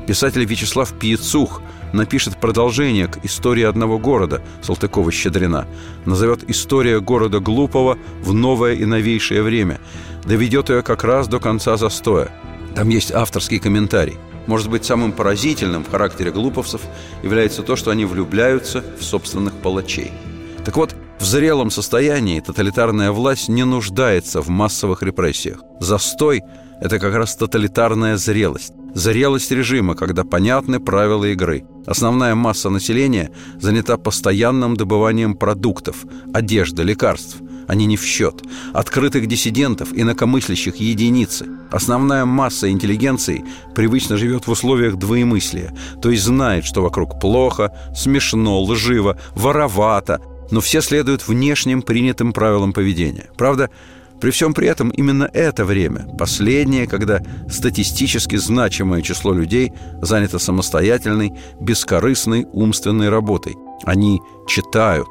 Писатель 0.08 0.44
Вячеслав 0.46 0.92
Пьецух 0.94 1.62
напишет 1.94 2.38
продолжение 2.38 3.08
к 3.08 3.24
«Истории 3.24 3.63
одного 3.63 3.98
города» 3.98 4.42
Салтыкова-Щедрина, 4.62 5.68
назовет 6.06 6.50
«История 6.50 7.00
города 7.00 7.39
глупого 7.39 7.98
в 8.22 8.34
новое 8.34 8.74
и 8.74 8.86
новейшее 8.86 9.42
время», 9.42 9.80
доведет 10.26 10.70
ее 10.70 10.82
как 10.82 11.04
раз 11.04 11.28
до 11.28 11.39
конца 11.39 11.78
застоя. 11.78 12.30
Там 12.76 12.89
есть 12.89 13.12
авторский 13.12 13.60
комментарий. 13.60 14.18
Может 14.48 14.70
быть, 14.70 14.86
самым 14.86 15.12
поразительным 15.12 15.84
в 15.84 15.92
характере 15.92 16.32
глуповцев 16.32 16.82
является 17.24 17.62
то, 17.62 17.76
что 17.76 17.92
они 17.92 18.06
влюбляются 18.06 18.84
в 19.00 19.04
собственных 19.04 19.54
палачей. 19.56 20.12
Так 20.65 20.76
вот, 20.76 20.96
в 21.20 21.26
зрелом 21.26 21.70
состоянии 21.70 22.40
тоталитарная 22.40 23.12
власть 23.12 23.50
не 23.50 23.66
нуждается 23.66 24.42
в 24.42 24.48
массовых 24.48 25.04
репрессиях. 25.04 25.60
Застой– 25.82 26.44
это 26.82 26.98
как 26.98 27.14
раз 27.14 27.36
тоталитарная 27.36 28.16
зрелость. 28.16 28.72
Зрелость 28.96 29.52
режима, 29.52 29.96
когда 29.96 30.24
понятны 30.24 30.80
правила 30.80 31.26
игры. 31.26 31.66
Основная 31.86 32.36
масса 32.36 32.70
населения 32.70 33.32
занята 33.60 33.98
постоянным 33.98 34.78
добыванием 34.78 35.36
продуктов, 35.36 36.06
одежды, 36.34 36.84
лекарств. 36.84 37.38
Они 37.68 37.86
не 37.86 37.98
в 37.98 38.06
счет. 38.06 38.42
Открытых 38.74 39.28
диссидентов, 39.28 39.90
инакомыслящих 39.94 40.78
единицы. 40.78 41.48
Основная 41.70 42.24
масса 42.26 42.72
интеллигенции 42.72 43.44
привычно 43.76 44.16
живет 44.16 44.48
в 44.48 44.52
условиях 44.52 44.96
двоемыслия, 44.96 45.76
то 46.02 46.10
есть 46.10 46.24
знает, 46.24 46.66
что 46.66 46.82
вокруг 46.82 47.20
плохо, 47.20 47.72
смешно, 47.94 48.64
лживо, 48.64 49.20
воровато, 49.36 50.20
но 50.52 50.62
все 50.62 50.82
следуют 50.82 51.28
внешним 51.28 51.82
принятым 51.82 52.34
правилам 52.34 52.74
поведения. 52.74 53.30
Правда, 53.38 53.70
при 54.20 54.32
всем 54.32 54.54
при 54.54 54.68
этом 54.68 54.90
именно 54.90 55.30
это 55.34 55.64
время, 55.64 56.08
последнее, 56.18 56.88
когда 56.88 57.22
статистически 57.50 58.36
значимое 58.36 59.02
число 59.02 59.34
людей 59.34 59.72
занято 60.02 60.40
самостоятельной, 60.40 61.34
бескорыстной 61.62 62.46
умственной 62.52 63.10
работой. 63.10 63.56
Они 63.86 64.20
читают, 64.46 65.08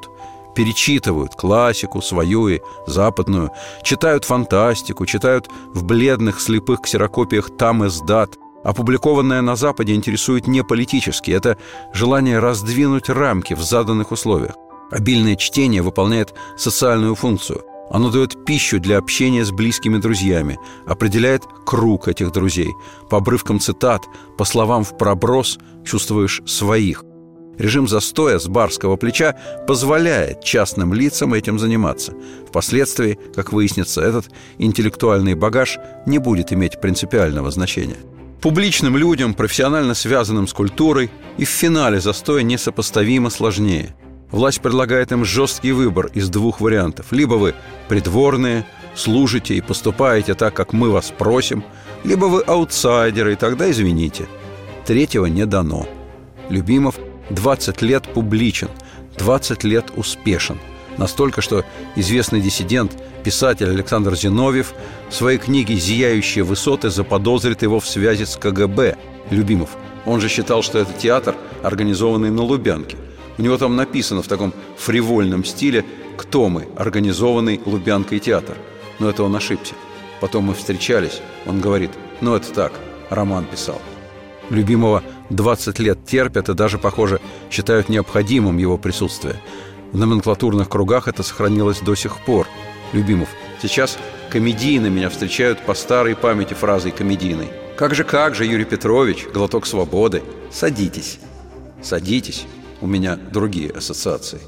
перечитывают 0.55 1.35
классику, 1.35 2.03
свою 2.03 2.49
и 2.49 2.61
западную, 2.87 3.51
читают 3.83 4.25
фантастику, 4.27 5.07
читают 5.07 5.49
в 5.73 5.85
бледных 5.85 6.41
слепых 6.41 6.83
ксерокопиях 6.83 7.57
там 7.57 7.87
издат. 7.87 8.37
Опубликованное 8.63 9.41
на 9.41 9.57
Западе 9.57 9.95
интересует 9.95 10.47
не 10.47 10.63
политически, 10.63 11.31
это 11.31 11.57
желание 11.95 12.41
раздвинуть 12.41 13.09
рамки 13.09 13.55
в 13.55 13.63
заданных 13.63 14.13
условиях. 14.13 14.57
Обильное 14.91 15.37
чтение 15.37 15.83
выполняет 15.83 16.35
социальную 16.57 17.15
функцию. 17.15 17.63
Оно 17.91 18.11
дает 18.11 18.45
пищу 18.45 18.81
для 18.81 18.99
общения 18.99 19.45
с 19.45 19.51
близкими 19.51 19.99
друзьями, 19.99 20.59
определяет 20.87 21.45
круг 21.65 22.09
этих 22.09 22.33
друзей. 22.33 22.71
По 23.11 23.19
обрывкам 23.19 23.61
цитат, 23.61 24.03
по 24.37 24.45
словам 24.45 24.85
в 24.85 24.97
проброс 24.97 25.59
чувствуешь 25.85 26.43
своих. 26.47 27.05
Режим 27.59 27.89
застоя 27.89 28.39
с 28.39 28.47
барского 28.47 28.97
плеча 28.97 29.35
позволяет 29.67 30.45
частным 30.45 30.95
лицам 30.95 31.35
этим 31.35 31.59
заниматься. 31.59 32.15
Впоследствии, 32.47 33.19
как 33.35 33.53
выяснится, 33.53 34.01
этот 34.01 34.27
интеллектуальный 34.59 35.35
багаж 35.35 35.79
не 36.07 36.19
будет 36.19 36.53
иметь 36.53 36.81
принципиального 36.81 37.51
значения. 37.51 37.97
Публичным 38.41 38.97
людям, 38.97 39.35
профессионально 39.35 39.95
связанным 39.95 40.47
с 40.47 40.53
культурой, 40.53 41.11
и 41.37 41.45
в 41.45 41.49
финале 41.49 42.01
застоя 42.01 42.43
несопоставимо 42.43 43.31
сложнее– 43.31 43.97
Власть 44.31 44.61
предлагает 44.61 45.11
им 45.11 45.25
жесткий 45.25 45.73
выбор 45.73 46.11
из 46.13 46.29
двух 46.29 46.61
вариантов. 46.61 47.07
Либо 47.13 47.35
вы 47.35 47.55
придворные, 47.89 48.67
служите 48.95 49.55
и 49.55 49.63
поступаете 49.63 50.35
так, 50.35 50.55
как 50.55 50.73
мы 50.73 50.91
вас 50.91 51.13
просим, 51.17 51.65
либо 52.05 52.27
вы 52.27 52.43
аутсайдеры, 52.43 53.33
и 53.33 53.37
тогда 53.37 53.71
извините. 53.71 54.27
Третьего 54.85 55.27
не 55.27 55.47
дано. 55.47 55.89
Любимов 56.51 56.97
20 57.31 57.81
лет 57.83 58.07
публичен, 58.13 58.69
20 59.17 59.65
лет 59.65 59.87
успешен. 59.97 60.59
Настолько, 60.99 61.41
что 61.41 61.65
известный 61.97 62.41
диссидент, 62.41 63.03
писатель 63.25 63.71
Александр 63.71 64.15
Зиновьев 64.15 64.75
в 65.09 65.15
своей 65.15 65.39
книге 65.39 65.77
«Зияющие 65.77 66.45
высоты» 66.45 66.91
заподозрит 66.91 67.63
его 67.63 67.81
в 67.81 67.87
связи 67.87 68.25
с 68.25 68.37
КГБ. 68.37 68.97
Любимов. 69.31 69.71
Он 70.07 70.21
же 70.21 70.29
считал, 70.29 70.63
что 70.63 70.79
это 70.79 70.93
театр, 70.93 71.35
организованный 71.63 72.31
на 72.31 72.43
Лубянке– 72.43 72.97
у 73.39 73.43
него 73.43 73.57
там 73.57 73.77
написано 73.77 74.23
в 74.23 74.29
таком 74.29 74.53
фривольном 74.77 75.45
стиле 75.45 75.85
«Кто 76.17 76.49
мы? 76.49 76.67
Организованный 76.77 77.61
Лубянкой 77.65 78.19
театр». 78.19 78.57
Но 78.99 79.09
это 79.09 79.23
он 79.23 79.35
ошибся. 79.37 79.75
Потом 80.21 80.45
мы 80.45 80.55
встречались. 80.55 81.23
Он 81.47 81.61
говорит 81.61 81.93
«Ну 82.21 82.35
это 82.35 82.53
так, 82.53 82.73
роман 83.11 83.45
писал». 83.45 83.81
Любимого 84.51 85.05
20 85.31 85.79
лет 85.79 86.05
терпят 86.05 86.49
и 86.49 86.55
даже, 86.55 86.79
похоже, 86.79 87.21
считают 87.51 87.89
необходимым 87.89 88.57
его 88.57 88.77
присутствие. 88.77 89.37
В 89.93 89.99
номенклатурных 89.99 90.69
кругах 90.69 91.07
это 91.07 91.23
сохранилось 91.23 91.81
до 91.81 91.95
сих 91.95 92.19
пор. 92.19 92.47
Любимов, 92.93 93.29
сейчас 93.63 93.99
комедийно 94.31 94.87
меня 94.87 95.11
встречают 95.11 95.61
по 95.61 95.75
старой 95.75 96.17
памяти 96.17 96.55
фразой 96.55 96.91
комедийной. 96.91 97.49
Как 97.77 97.95
же, 97.95 98.05
как 98.05 98.35
же, 98.35 98.45
Юрий 98.45 98.65
Петрович, 98.65 99.27
глоток 99.33 99.67
свободы. 99.67 100.23
Садитесь. 100.51 101.21
Садитесь. 101.83 102.47
У 102.81 102.87
меня 102.87 103.17
другие 103.17 103.71
ассоциации. 103.71 104.41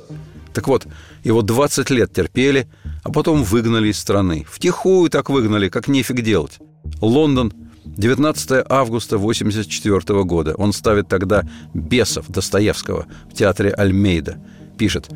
Так 0.53 0.69
вот, 0.69 0.87
его 1.25 1.43
20 1.43 1.91
лет 1.91 2.13
терпели, 2.13 2.69
а 3.03 3.11
потом 3.11 3.43
выгнали 3.43 3.89
из 3.89 3.99
страны. 3.99 4.47
Втихую 4.51 5.11
так 5.11 5.31
выгнали, 5.31 5.69
как 5.69 5.89
нефиг 5.89 6.23
делать. 6.23 6.59
Лондон, 7.01 7.53
19 7.85 8.65
августа 8.69 9.17
1984 9.17 10.25
года. 10.25 10.55
Он 10.57 10.73
ставит 10.73 11.09
тогда 11.09 11.45
«Бесов» 11.75 12.29
Достоевского 12.29 13.07
в 13.31 13.35
театре 13.35 13.71
Альмейда. 13.71 14.39
Пишет 14.79 15.09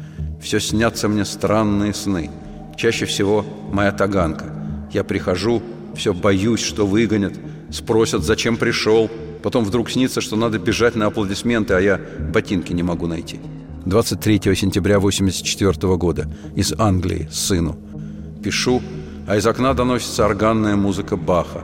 «Все 0.42 0.60
снятся 0.60 1.08
мне 1.08 1.24
странные 1.24 1.94
сны. 1.94 2.30
Чаще 2.76 3.06
всего 3.06 3.44
моя 3.72 3.92
таганка. 3.92 4.46
Я 4.92 5.04
прихожу, 5.04 5.62
все 5.96 6.12
боюсь, 6.12 6.60
что 6.60 6.86
выгонят. 6.86 7.34
Спросят, 7.70 8.22
зачем 8.22 8.56
пришел. 8.56 9.10
Потом 9.44 9.62
вдруг 9.62 9.90
снится, 9.90 10.22
что 10.22 10.36
надо 10.36 10.58
бежать 10.58 10.94
на 10.94 11.04
аплодисменты, 11.04 11.74
а 11.74 11.78
я 11.78 12.00
ботинки 12.32 12.72
не 12.72 12.82
могу 12.82 13.06
найти». 13.06 13.38
23 13.84 14.56
сентября 14.56 14.96
1984 14.96 15.96
года 15.98 16.26
из 16.56 16.72
Англии 16.78 17.28
сыну. 17.30 17.76
Пишу, 18.42 18.80
а 19.28 19.36
из 19.36 19.46
окна 19.46 19.74
доносится 19.74 20.24
органная 20.24 20.76
музыка 20.76 21.18
Баха. 21.18 21.62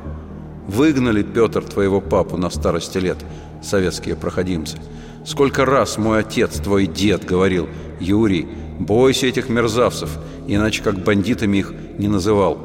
Выгнали, 0.69 1.23
Петр, 1.23 1.62
твоего 1.62 2.03
папу 2.03 2.37
на 2.37 2.51
старости 2.51 2.99
лет, 2.99 3.16
советские 3.62 4.14
проходимцы. 4.14 4.77
Сколько 5.25 5.64
раз 5.64 5.97
мой 5.97 6.21
отец, 6.21 6.61
твой 6.61 6.87
дед, 6.87 7.25
говорил, 7.25 7.66
Юрий, 7.99 8.47
бойся 8.79 9.27
этих 9.27 9.49
мерзавцев, 9.49 10.19
иначе 10.47 10.83
как 10.83 11.03
бандитами 11.03 11.57
их 11.57 11.73
не 11.97 12.09
называл. 12.09 12.59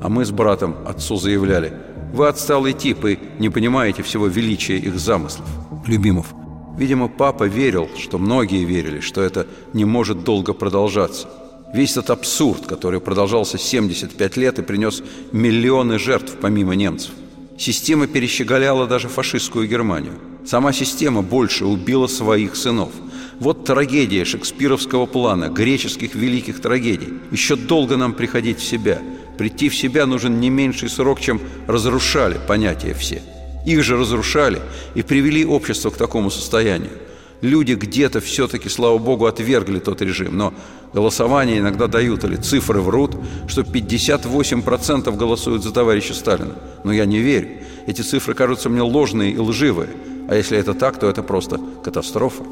А 0.00 0.08
мы 0.08 0.24
с 0.24 0.30
братом 0.30 0.76
отцу 0.86 1.18
заявляли, 1.18 1.74
вы 2.12 2.28
отсталый 2.28 2.72
тип 2.72 3.04
и 3.04 3.18
не 3.38 3.48
понимаете 3.48 4.02
всего 4.02 4.26
величия 4.26 4.76
их 4.76 4.98
замыслов. 4.98 5.46
Любимов, 5.86 6.34
Видимо, 6.76 7.08
папа 7.08 7.44
верил, 7.44 7.88
что 7.98 8.18
многие 8.18 8.64
верили, 8.64 9.00
что 9.00 9.20
это 9.20 9.46
не 9.72 9.84
может 9.84 10.24
долго 10.24 10.54
продолжаться. 10.54 11.28
Весь 11.74 11.92
этот 11.92 12.10
абсурд, 12.10 12.66
который 12.66 13.00
продолжался 13.00 13.58
75 13.58 14.36
лет 14.36 14.58
и 14.58 14.62
принес 14.62 15.02
миллионы 15.32 15.98
жертв 15.98 16.34
помимо 16.40 16.74
немцев. 16.74 17.12
Система 17.58 18.06
перещеголяла 18.06 18.86
даже 18.86 19.08
фашистскую 19.08 19.68
Германию. 19.68 20.14
Сама 20.46 20.72
система 20.72 21.22
больше 21.22 21.66
убила 21.66 22.06
своих 22.06 22.56
сынов. 22.56 22.90
Вот 23.42 23.64
трагедия 23.64 24.24
шекспировского 24.24 25.06
плана, 25.06 25.48
греческих 25.48 26.14
великих 26.14 26.60
трагедий. 26.60 27.14
Еще 27.32 27.56
долго 27.56 27.96
нам 27.96 28.12
приходить 28.12 28.60
в 28.60 28.64
себя. 28.64 29.00
Прийти 29.36 29.68
в 29.68 29.74
себя 29.74 30.06
нужен 30.06 30.38
не 30.38 30.48
меньший 30.48 30.88
срок, 30.88 31.20
чем 31.20 31.40
разрушали 31.66 32.38
понятия 32.46 32.94
все. 32.94 33.20
Их 33.66 33.82
же 33.82 33.96
разрушали 33.96 34.62
и 34.94 35.02
привели 35.02 35.44
общество 35.44 35.90
к 35.90 35.96
такому 35.96 36.30
состоянию. 36.30 36.92
Люди 37.40 37.72
где-то 37.72 38.20
все-таки, 38.20 38.68
слава 38.68 38.98
богу, 38.98 39.26
отвергли 39.26 39.80
тот 39.80 40.00
режим, 40.02 40.36
но 40.36 40.54
голосование 40.92 41.58
иногда 41.58 41.88
дают, 41.88 42.22
или 42.22 42.36
цифры 42.36 42.80
врут, 42.80 43.16
что 43.48 43.62
58% 43.62 45.16
голосуют 45.16 45.64
за 45.64 45.72
товарища 45.72 46.14
Сталина. 46.14 46.54
Но 46.84 46.92
я 46.92 47.06
не 47.06 47.18
верю. 47.18 47.48
Эти 47.88 48.02
цифры 48.02 48.34
кажутся 48.34 48.68
мне 48.68 48.82
ложные 48.82 49.32
и 49.32 49.38
лживые. 49.38 49.90
А 50.28 50.36
если 50.36 50.56
это 50.56 50.74
так, 50.74 51.00
то 51.00 51.08
это 51.08 51.24
просто 51.24 51.60
катастрофа. 51.82 52.44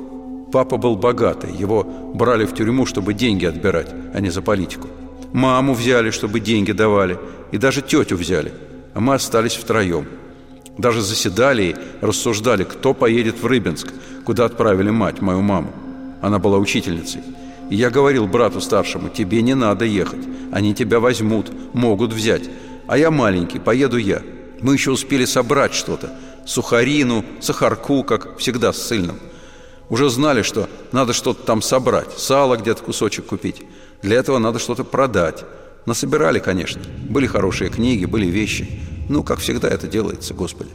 Папа 0.52 0.76
был 0.76 0.96
богатый, 0.96 1.52
его 1.52 1.84
брали 2.14 2.44
в 2.44 2.54
тюрьму, 2.54 2.86
чтобы 2.86 3.14
деньги 3.14 3.46
отбирать, 3.46 3.90
а 4.14 4.20
не 4.20 4.30
за 4.30 4.42
политику. 4.42 4.88
Маму 5.32 5.74
взяли, 5.74 6.10
чтобы 6.10 6.40
деньги 6.40 6.72
давали, 6.72 7.18
и 7.52 7.58
даже 7.58 7.82
тетю 7.82 8.16
взяли, 8.16 8.52
а 8.94 9.00
мы 9.00 9.14
остались 9.14 9.54
втроем– 9.54 10.06
даже 10.80 11.02
заседали 11.02 11.62
и 11.62 11.76
рассуждали, 12.00 12.64
кто 12.64 12.94
поедет 12.94 13.42
в 13.42 13.46
Рыбинск, 13.46 13.92
куда 14.24 14.46
отправили 14.46 14.90
мать, 14.90 15.20
мою 15.20 15.42
маму. 15.42 15.72
Она 16.22 16.38
была 16.38 16.58
учительницей. 16.58 17.20
И 17.68 17.76
я 17.76 17.90
говорил 17.90 18.26
брату 18.26 18.60
старшему, 18.60 19.10
тебе 19.10 19.42
не 19.42 19.54
надо 19.54 19.84
ехать. 19.84 20.26
Они 20.52 20.74
тебя 20.74 20.98
возьмут, 20.98 21.50
могут 21.74 22.12
взять. 22.12 22.48
А 22.86 22.96
я 22.96 23.10
маленький, 23.10 23.58
поеду 23.58 23.98
я. 23.98 24.22
Мы 24.60 24.74
еще 24.74 24.90
успели 24.90 25.26
собрать 25.26 25.74
что-то. 25.74 26.10
Сухарину, 26.46 27.24
сахарку, 27.40 28.02
как 28.02 28.38
всегда 28.38 28.72
с 28.72 28.82
сыльным. 28.82 29.16
Уже 29.90 30.08
знали, 30.08 30.42
что 30.42 30.68
надо 30.92 31.12
что-то 31.12 31.42
там 31.42 31.60
собрать. 31.60 32.16
Сало 32.16 32.56
где-то 32.56 32.82
кусочек 32.82 33.26
купить. 33.26 33.62
Для 34.02 34.16
этого 34.16 34.38
надо 34.38 34.58
что-то 34.58 34.84
продать. 34.84 35.44
Насобирали, 35.84 36.38
конечно. 36.38 36.80
Были 37.08 37.26
хорошие 37.26 37.70
книги, 37.70 38.04
были 38.04 38.26
вещи. 38.26 38.80
Ну, 39.08 39.24
как 39.24 39.40
всегда 39.40 39.68
это 39.68 39.88
делается, 39.88 40.32
Господи. 40.32 40.70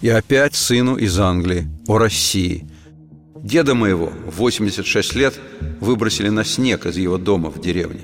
И 0.00 0.08
опять 0.08 0.54
сыну 0.54 0.96
из 0.96 1.18
Англии, 1.18 1.66
о 1.88 1.98
России. 1.98 2.64
Деда 3.36 3.74
моего, 3.74 4.12
86 4.26 5.14
лет, 5.16 5.34
выбросили 5.80 6.28
на 6.28 6.44
снег 6.44 6.86
из 6.86 6.96
его 6.96 7.18
дома 7.18 7.50
в 7.50 7.60
деревне. 7.60 8.00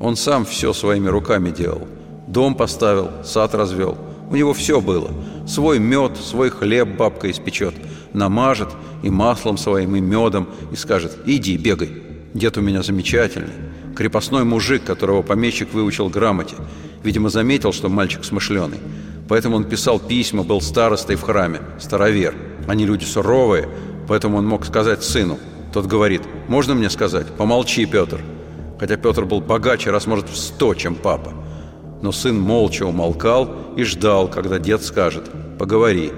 Он 0.00 0.16
сам 0.16 0.44
все 0.44 0.72
своими 0.72 1.08
руками 1.08 1.50
делал. 1.50 1.86
Дом 2.26 2.56
поставил, 2.56 3.10
сад 3.24 3.54
развел. 3.54 3.96
У 4.30 4.36
него 4.36 4.54
все 4.54 4.80
было. 4.80 5.10
Свой 5.46 5.78
мед, 5.78 6.16
свой 6.16 6.50
хлеб 6.50 6.96
бабка 6.96 7.30
испечет. 7.30 7.74
Намажет 8.12 8.68
и 9.02 9.10
маслом 9.10 9.56
своим, 9.56 9.96
и 9.96 10.00
медом, 10.00 10.48
и 10.72 10.76
скажет 10.76 11.18
«иди, 11.26 11.56
бегай». 11.56 11.90
Дед 12.34 12.56
у 12.58 12.60
меня 12.60 12.82
замечательный. 12.82 13.52
Крепостной 13.96 14.44
мужик, 14.44 14.84
которого 14.84 15.22
помещик 15.22 15.72
выучил 15.72 16.08
грамоте. 16.08 16.54
Видимо, 17.02 17.28
заметил, 17.28 17.72
что 17.72 17.88
мальчик 17.88 18.24
смышленый. 18.24 18.78
Поэтому 19.28 19.56
он 19.56 19.64
писал 19.64 19.98
письма, 19.98 20.42
был 20.42 20.60
старостой 20.60 21.16
в 21.16 21.22
храме, 21.22 21.60
старовер. 21.78 22.34
Они 22.66 22.84
люди 22.84 23.04
суровые, 23.04 23.68
поэтому 24.08 24.38
он 24.38 24.46
мог 24.46 24.64
сказать 24.64 25.02
сыну. 25.02 25.38
Тот 25.72 25.86
говорит, 25.86 26.22
можно 26.48 26.74
мне 26.74 26.90
сказать? 26.90 27.26
Помолчи, 27.36 27.86
Петр. 27.86 28.20
Хотя 28.78 28.96
Петр 28.96 29.24
был 29.24 29.40
богаче, 29.40 29.90
раз 29.90 30.06
может 30.06 30.28
в 30.28 30.36
сто, 30.36 30.74
чем 30.74 30.94
папа. 30.94 31.32
Но 32.02 32.12
сын 32.12 32.38
молча 32.40 32.84
умолкал 32.84 33.54
и 33.76 33.84
ждал, 33.84 34.28
когда 34.28 34.58
дед 34.58 34.82
скажет 34.82 35.30
«поговори». 35.58 36.12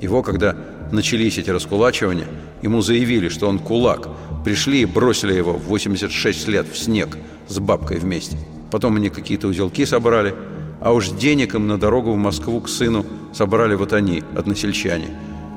Его, 0.00 0.22
когда 0.22 0.56
начались 0.92 1.38
эти 1.38 1.50
раскулачивания, 1.50 2.28
ему 2.62 2.82
заявили, 2.82 3.28
что 3.28 3.48
он 3.48 3.58
кулак. 3.58 4.08
Пришли 4.44 4.82
и 4.82 4.86
бросили 4.86 5.34
его 5.34 5.52
в 5.52 5.64
86 5.64 6.48
лет 6.48 6.66
в 6.72 6.78
снег 6.78 7.16
с 7.48 7.58
бабкой 7.58 7.98
вместе. 7.98 8.38
Потом 8.70 8.96
они 8.96 9.08
какие-то 9.08 9.48
узелки 9.48 9.84
собрали– 9.84 10.34
а 10.82 10.92
уж 10.92 11.10
денег 11.10 11.54
им 11.54 11.68
на 11.68 11.78
дорогу 11.78 12.12
в 12.12 12.16
Москву 12.16 12.60
к 12.60 12.68
сыну 12.68 13.06
собрали 13.32 13.76
вот 13.76 13.92
они, 13.92 14.24
односельчане. 14.36 15.10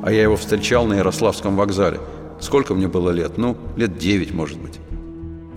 А 0.04 0.12
я 0.12 0.22
его 0.22 0.38
встречал 0.38 0.86
на 0.86 0.94
Ярославском 0.94 1.56
вокзале. 1.56 2.00
Сколько 2.40 2.76
мне 2.76 2.88
было 2.88 3.10
лет? 3.10 3.38
Ну, 3.38 3.58
лет 3.76 3.98
девять, 3.98 4.32
может 4.32 4.60
быть. 4.60 4.80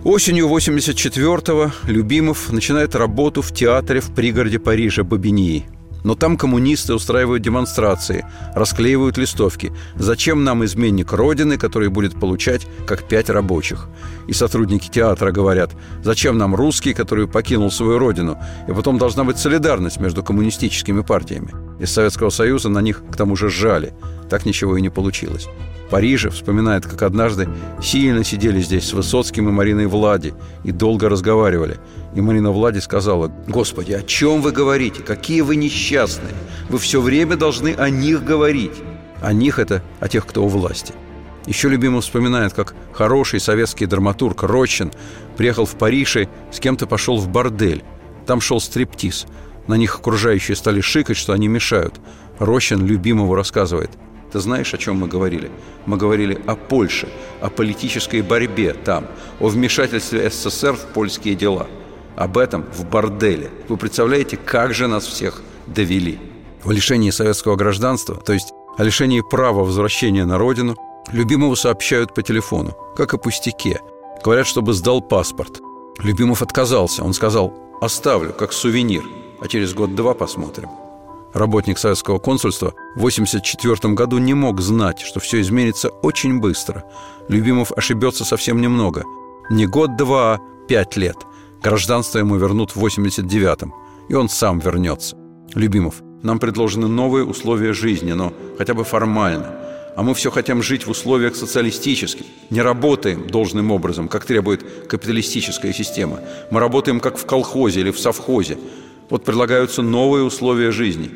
Осенью 0.04 0.48
84-го 0.48 1.72
Любимов 1.86 2.50
начинает 2.50 2.94
работу 2.94 3.42
в 3.42 3.52
театре 3.52 4.00
в 4.00 4.10
пригороде 4.14 4.58
Парижа 4.58 5.04
Бобиньи– 5.04 5.66
но 6.04 6.14
там 6.14 6.36
коммунисты 6.36 6.94
устраивают 6.94 7.42
демонстрации, 7.42 8.24
расклеивают 8.54 9.18
листовки. 9.18 9.72
Зачем 9.96 10.44
нам 10.44 10.64
изменник 10.64 11.12
Родины, 11.12 11.58
который 11.58 11.88
будет 11.88 12.18
получать 12.18 12.66
как 12.86 13.06
пять 13.08 13.30
рабочих? 13.30 13.88
И 14.26 14.32
сотрудники 14.32 14.88
театра 14.88 15.32
говорят, 15.32 15.72
зачем 16.02 16.38
нам 16.38 16.54
русский, 16.54 16.94
который 16.94 17.26
покинул 17.26 17.70
свою 17.70 17.98
родину? 17.98 18.38
И 18.68 18.72
потом 18.72 18.98
должна 18.98 19.24
быть 19.24 19.38
солидарность 19.38 20.00
между 20.00 20.22
коммунистическими 20.22 21.02
партиями. 21.02 21.54
Из 21.80 21.92
Советского 21.92 22.30
Союза 22.30 22.68
на 22.68 22.80
них 22.80 23.02
к 23.10 23.16
тому 23.16 23.36
же 23.36 23.48
сжали. 23.48 23.94
Так 24.28 24.44
ничего 24.44 24.76
и 24.76 24.82
не 24.82 24.90
получилось. 24.90 25.48
Париже 25.90 26.28
вспоминает, 26.30 26.84
как 26.86 27.02
однажды 27.02 27.48
сильно 27.82 28.22
сидели 28.22 28.60
здесь 28.60 28.88
с 28.88 28.92
Высоцким 28.92 29.48
и 29.48 29.52
Мариной 29.52 29.86
Влади 29.86 30.34
и 30.62 30.70
долго 30.70 31.08
разговаривали. 31.08 31.78
И 32.14 32.20
Марина 32.20 32.50
Влади 32.50 32.78
сказала, 32.78 33.32
«Господи, 33.46 33.92
о 33.92 34.02
чем 34.02 34.42
вы 34.42 34.52
говорите? 34.52 35.02
Какие 35.02 35.40
вы 35.40 35.56
несчастные! 35.56 36.34
Вы 36.68 36.78
все 36.78 37.00
время 37.00 37.36
должны 37.36 37.74
о 37.74 37.88
них 37.88 38.24
говорить!» 38.24 38.72
О 39.20 39.32
них 39.32 39.58
это 39.58 39.82
о 39.98 40.08
тех, 40.08 40.26
кто 40.26 40.44
у 40.44 40.48
власти. 40.48 40.92
Еще 41.46 41.68
любимый 41.68 42.02
вспоминает, 42.02 42.52
как 42.52 42.74
хороший 42.92 43.40
советский 43.40 43.86
драматург 43.86 44.42
Рощин 44.42 44.92
приехал 45.36 45.64
в 45.64 45.74
Париж 45.76 46.16
и 46.16 46.28
с 46.52 46.60
кем-то 46.60 46.86
пошел 46.86 47.16
в 47.16 47.28
бордель. 47.28 47.82
Там 48.26 48.40
шел 48.40 48.60
стриптиз. 48.60 49.26
На 49.66 49.74
них 49.74 49.96
окружающие 49.96 50.56
стали 50.56 50.80
шикать, 50.80 51.16
что 51.16 51.32
они 51.32 51.48
мешают. 51.48 51.94
Рощин 52.38 52.86
любимого 52.86 53.34
рассказывает– 53.34 53.90
ты 54.32 54.40
знаешь, 54.40 54.74
о 54.74 54.78
чем 54.78 54.96
мы 54.96 55.08
говорили? 55.08 55.50
Мы 55.86 55.96
говорили 55.96 56.40
о 56.46 56.54
Польше, 56.54 57.08
о 57.40 57.48
политической 57.48 58.20
борьбе 58.22 58.74
там, 58.74 59.06
о 59.40 59.48
вмешательстве 59.48 60.28
СССР 60.30 60.74
в 60.74 60.86
польские 60.92 61.34
дела. 61.34 61.66
Об 62.16 62.36
этом 62.36 62.64
в 62.72 62.84
борделе. 62.84 63.50
Вы 63.68 63.76
представляете, 63.76 64.36
как 64.36 64.74
же 64.74 64.88
нас 64.88 65.06
всех 65.06 65.42
довели? 65.66 66.18
В 66.62 66.70
лишении 66.70 67.10
советского 67.10 67.56
гражданства, 67.56 68.16
то 68.16 68.32
есть 68.32 68.52
о 68.76 68.84
лишении 68.84 69.22
права 69.22 69.64
возвращения 69.64 70.24
на 70.24 70.36
родину, 70.36 70.76
любимого 71.12 71.54
сообщают 71.54 72.14
по 72.14 72.22
телефону, 72.22 72.76
как 72.96 73.14
о 73.14 73.18
пустяке. 73.18 73.80
Говорят, 74.24 74.46
чтобы 74.46 74.72
сдал 74.74 75.00
паспорт. 75.00 75.60
Любимов 76.00 76.42
отказался. 76.42 77.04
Он 77.04 77.12
сказал, 77.12 77.54
оставлю, 77.80 78.32
как 78.32 78.52
сувенир, 78.52 79.04
а 79.40 79.48
через 79.48 79.72
год-два 79.74 80.14
посмотрим. 80.14 80.68
Работник 81.34 81.78
советского 81.78 82.18
консульства 82.18 82.74
в 82.94 82.98
1984 82.98 83.94
году 83.94 84.18
не 84.18 84.34
мог 84.34 84.60
знать, 84.60 85.00
что 85.00 85.20
все 85.20 85.40
изменится 85.40 85.88
очень 85.88 86.40
быстро. 86.40 86.84
Любимов 87.28 87.70
ошибется 87.76 88.24
совсем 88.24 88.60
немного. 88.60 89.04
Не 89.50 89.66
год-два, 89.66 90.40
пять 90.68 90.96
лет. 90.96 91.16
Гражданство 91.62 92.18
ему 92.18 92.36
вернут 92.36 92.74
в 92.74 92.84
89-м, 92.84 93.74
и 94.08 94.14
он 94.14 94.28
сам 94.28 94.58
вернется. 94.58 95.16
Любимов, 95.54 96.02
нам 96.22 96.38
предложены 96.38 96.88
новые 96.88 97.24
условия 97.24 97.72
жизни, 97.72 98.12
но 98.12 98.32
хотя 98.56 98.74
бы 98.74 98.84
формально. 98.84 99.54
А 99.96 100.02
мы 100.02 100.14
все 100.14 100.30
хотим 100.30 100.62
жить 100.62 100.86
в 100.86 100.90
условиях 100.90 101.34
социалистических. 101.34 102.24
Не 102.50 102.62
работаем 102.62 103.26
должным 103.26 103.72
образом, 103.72 104.08
как 104.08 104.24
требует 104.24 104.86
капиталистическая 104.86 105.72
система. 105.72 106.20
Мы 106.50 106.60
работаем 106.60 107.00
как 107.00 107.18
в 107.18 107.26
колхозе 107.26 107.80
или 107.80 107.90
в 107.90 107.98
совхозе. 107.98 108.58
Вот 109.10 109.24
предлагаются 109.24 109.82
новые 109.82 110.24
условия 110.24 110.70
жизни. 110.70 111.10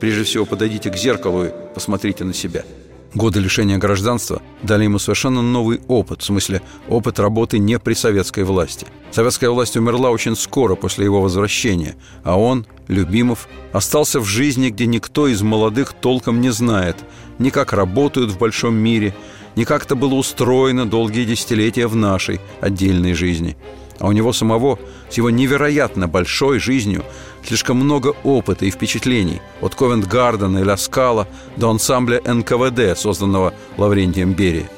Прежде 0.00 0.24
всего, 0.24 0.44
подойдите 0.44 0.90
к 0.90 0.96
зеркалу 0.96 1.44
и 1.44 1.50
посмотрите 1.74 2.24
на 2.24 2.34
себя– 2.34 2.64
Годы 3.16 3.40
лишения 3.40 3.78
гражданства 3.78 4.42
дали 4.62 4.84
ему 4.84 4.98
совершенно 4.98 5.40
новый 5.40 5.80
опыт, 5.88 6.20
в 6.20 6.24
смысле 6.26 6.60
опыт 6.86 7.18
работы 7.18 7.58
не 7.58 7.78
при 7.78 7.94
советской 7.94 8.44
власти. 8.44 8.86
Советская 9.10 9.48
власть 9.48 9.74
умерла 9.74 10.10
очень 10.10 10.36
скоро 10.36 10.74
после 10.74 11.06
его 11.06 11.22
возвращения, 11.22 11.96
а 12.24 12.38
он, 12.38 12.66
Любимов, 12.88 13.48
остался 13.72 14.20
в 14.20 14.26
жизни, 14.26 14.68
где 14.68 14.84
никто 14.84 15.28
из 15.28 15.40
молодых 15.40 15.94
толком 15.94 16.42
не 16.42 16.50
знает 16.50 16.96
ни 17.38 17.48
как 17.48 17.72
работают 17.72 18.32
в 18.32 18.38
большом 18.38 18.74
мире, 18.74 19.14
ни 19.56 19.64
как 19.64 19.86
это 19.86 19.94
было 19.94 20.12
устроено 20.12 20.84
долгие 20.84 21.24
десятилетия 21.24 21.86
в 21.86 21.96
нашей 21.96 22.38
отдельной 22.60 23.14
жизни– 23.14 23.56
а 23.98 24.08
у 24.08 24.12
него 24.12 24.32
самого 24.32 24.78
с 25.10 25.16
его 25.16 25.30
невероятно 25.30 26.08
большой 26.08 26.58
жизнью 26.58 27.04
слишком 27.44 27.78
много 27.78 28.14
опыта 28.24 28.64
и 28.64 28.70
впечатлений 28.70 29.40
от 29.60 29.74
Ковент-Гардена 29.74 30.58
и 30.58 30.64
Ля 30.64 30.76
Скала 30.76 31.26
до 31.56 31.70
ансамбля 31.70 32.20
НКВД, 32.24 32.98
созданного 32.98 33.54
Лаврентием 33.76 34.32
Берия. 34.32 34.68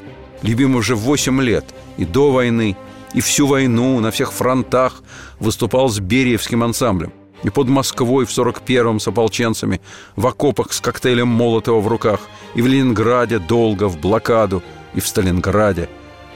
Любим 0.41 0.75
уже 0.75 0.95
8 0.95 1.41
лет 1.41 1.65
и 1.97 2.05
до 2.05 2.31
войны, 2.31 2.77
и 3.13 3.21
всю 3.21 3.47
войну 3.47 3.99
на 3.99 4.11
всех 4.11 4.31
фронтах 4.31 5.03
выступал 5.39 5.89
с 5.89 5.99
Бериевским 5.99 6.63
ансамблем. 6.63 7.11
И 7.43 7.49
под 7.49 7.69
Москвой 7.69 8.25
в 8.25 8.29
41-м 8.29 8.99
с 8.99 9.07
ополченцами, 9.07 9.79
в 10.15 10.27
окопах 10.27 10.73
с 10.73 10.81
коктейлем 10.81 11.29
Молотова 11.29 11.79
в 11.79 11.87
руках, 11.87 12.19
и 12.53 12.61
в 12.61 12.67
Ленинграде 12.67 13.39
долго, 13.39 13.87
в 13.87 13.97
блокаду, 13.97 14.61
и 14.93 14.99
в 14.99 15.07
Сталинграде. 15.07 15.89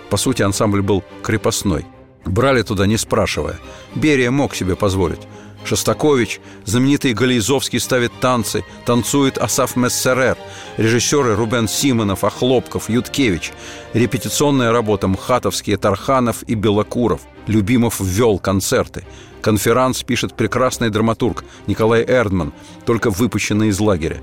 По 0.10 0.18
сути, 0.18 0.44
ансамбль 0.44 0.82
был 0.82 1.04
крепостной. 1.22 1.86
Брали 2.26 2.62
туда, 2.62 2.88
не 2.88 2.98
спрашивая. 2.98 3.60
Берия 3.96 4.32
мог 4.32 4.56
себе 4.56 4.76
позволить. 4.76 5.22
Шостакович, 5.66 6.42
знаменитый 6.66 7.14
Гализовский 7.14 7.80
ставит 7.80 8.12
танцы, 8.20 8.66
танцует 8.86 9.38
Асаф 9.38 9.76
Мессерер, 9.76 10.38
режиссеры 10.78 11.36
Рубен 11.36 11.68
Симонов, 11.68 12.24
Охлопков, 12.24 12.90
Юткевич, 12.90 13.54
репетиционная 13.94 14.72
работа 14.72 15.08
Мхатовские, 15.08 15.78
Тарханов 15.78 16.44
и 16.44 16.56
Белокуров. 16.56 17.22
Любимов 17.48 18.00
ввел 18.00 18.40
концерты. 18.40 19.06
Конферанс 19.42 20.04
пишет 20.04 20.36
прекрасный 20.36 20.90
драматург 20.90 21.44
Николай 21.68 22.04
Эрдман, 22.04 22.54
только 22.86 23.10
выпущенный 23.10 23.70
из 23.70 23.80
лагеря. 23.80 24.22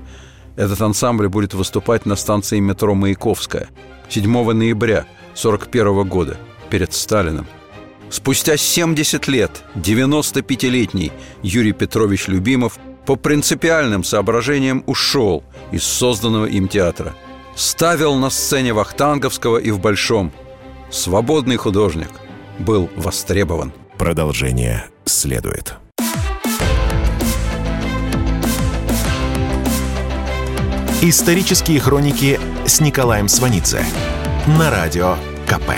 Этот 0.55 0.81
ансамбль 0.81 1.27
будет 1.27 1.53
выступать 1.53 2.05
на 2.05 2.15
станции 2.15 2.59
метро 2.59 2.93
Маяковская 2.93 3.69
7 4.09 4.23
ноября 4.51 5.05
1941 5.33 6.07
года 6.07 6.37
перед 6.69 6.93
Сталиным– 6.93 7.47
Спустя 8.11 8.57
70 8.57 9.27
лет 9.29 9.63
95-летний 9.75 11.13
Юрий 11.41 11.71
Петрович 11.71 12.27
Любимов 12.27 12.77
по 13.05 13.15
принципиальным 13.15 14.03
соображениям 14.03 14.83
ушел 14.85 15.45
из 15.71 15.83
созданного 15.83 16.45
им 16.45 16.67
театра. 16.67 17.15
Ставил 17.55 18.15
на 18.15 18.29
сцене 18.29 18.73
Вахтанговского 18.73 19.57
и 19.57 19.71
в 19.71 19.79
Большом. 19.79 20.33
Свободный 20.89 21.55
художник 21.55 22.09
был 22.59 22.89
востребован. 22.97 23.71
Продолжение 23.97 24.89
следует. 25.05 25.75
Исторические 31.01 31.79
хроники 31.79 32.39
с 32.65 32.81
Николаем 32.81 33.29
Сванидзе 33.29 33.85
на 34.47 34.69
радио 34.69 35.15
КП. 35.47 35.71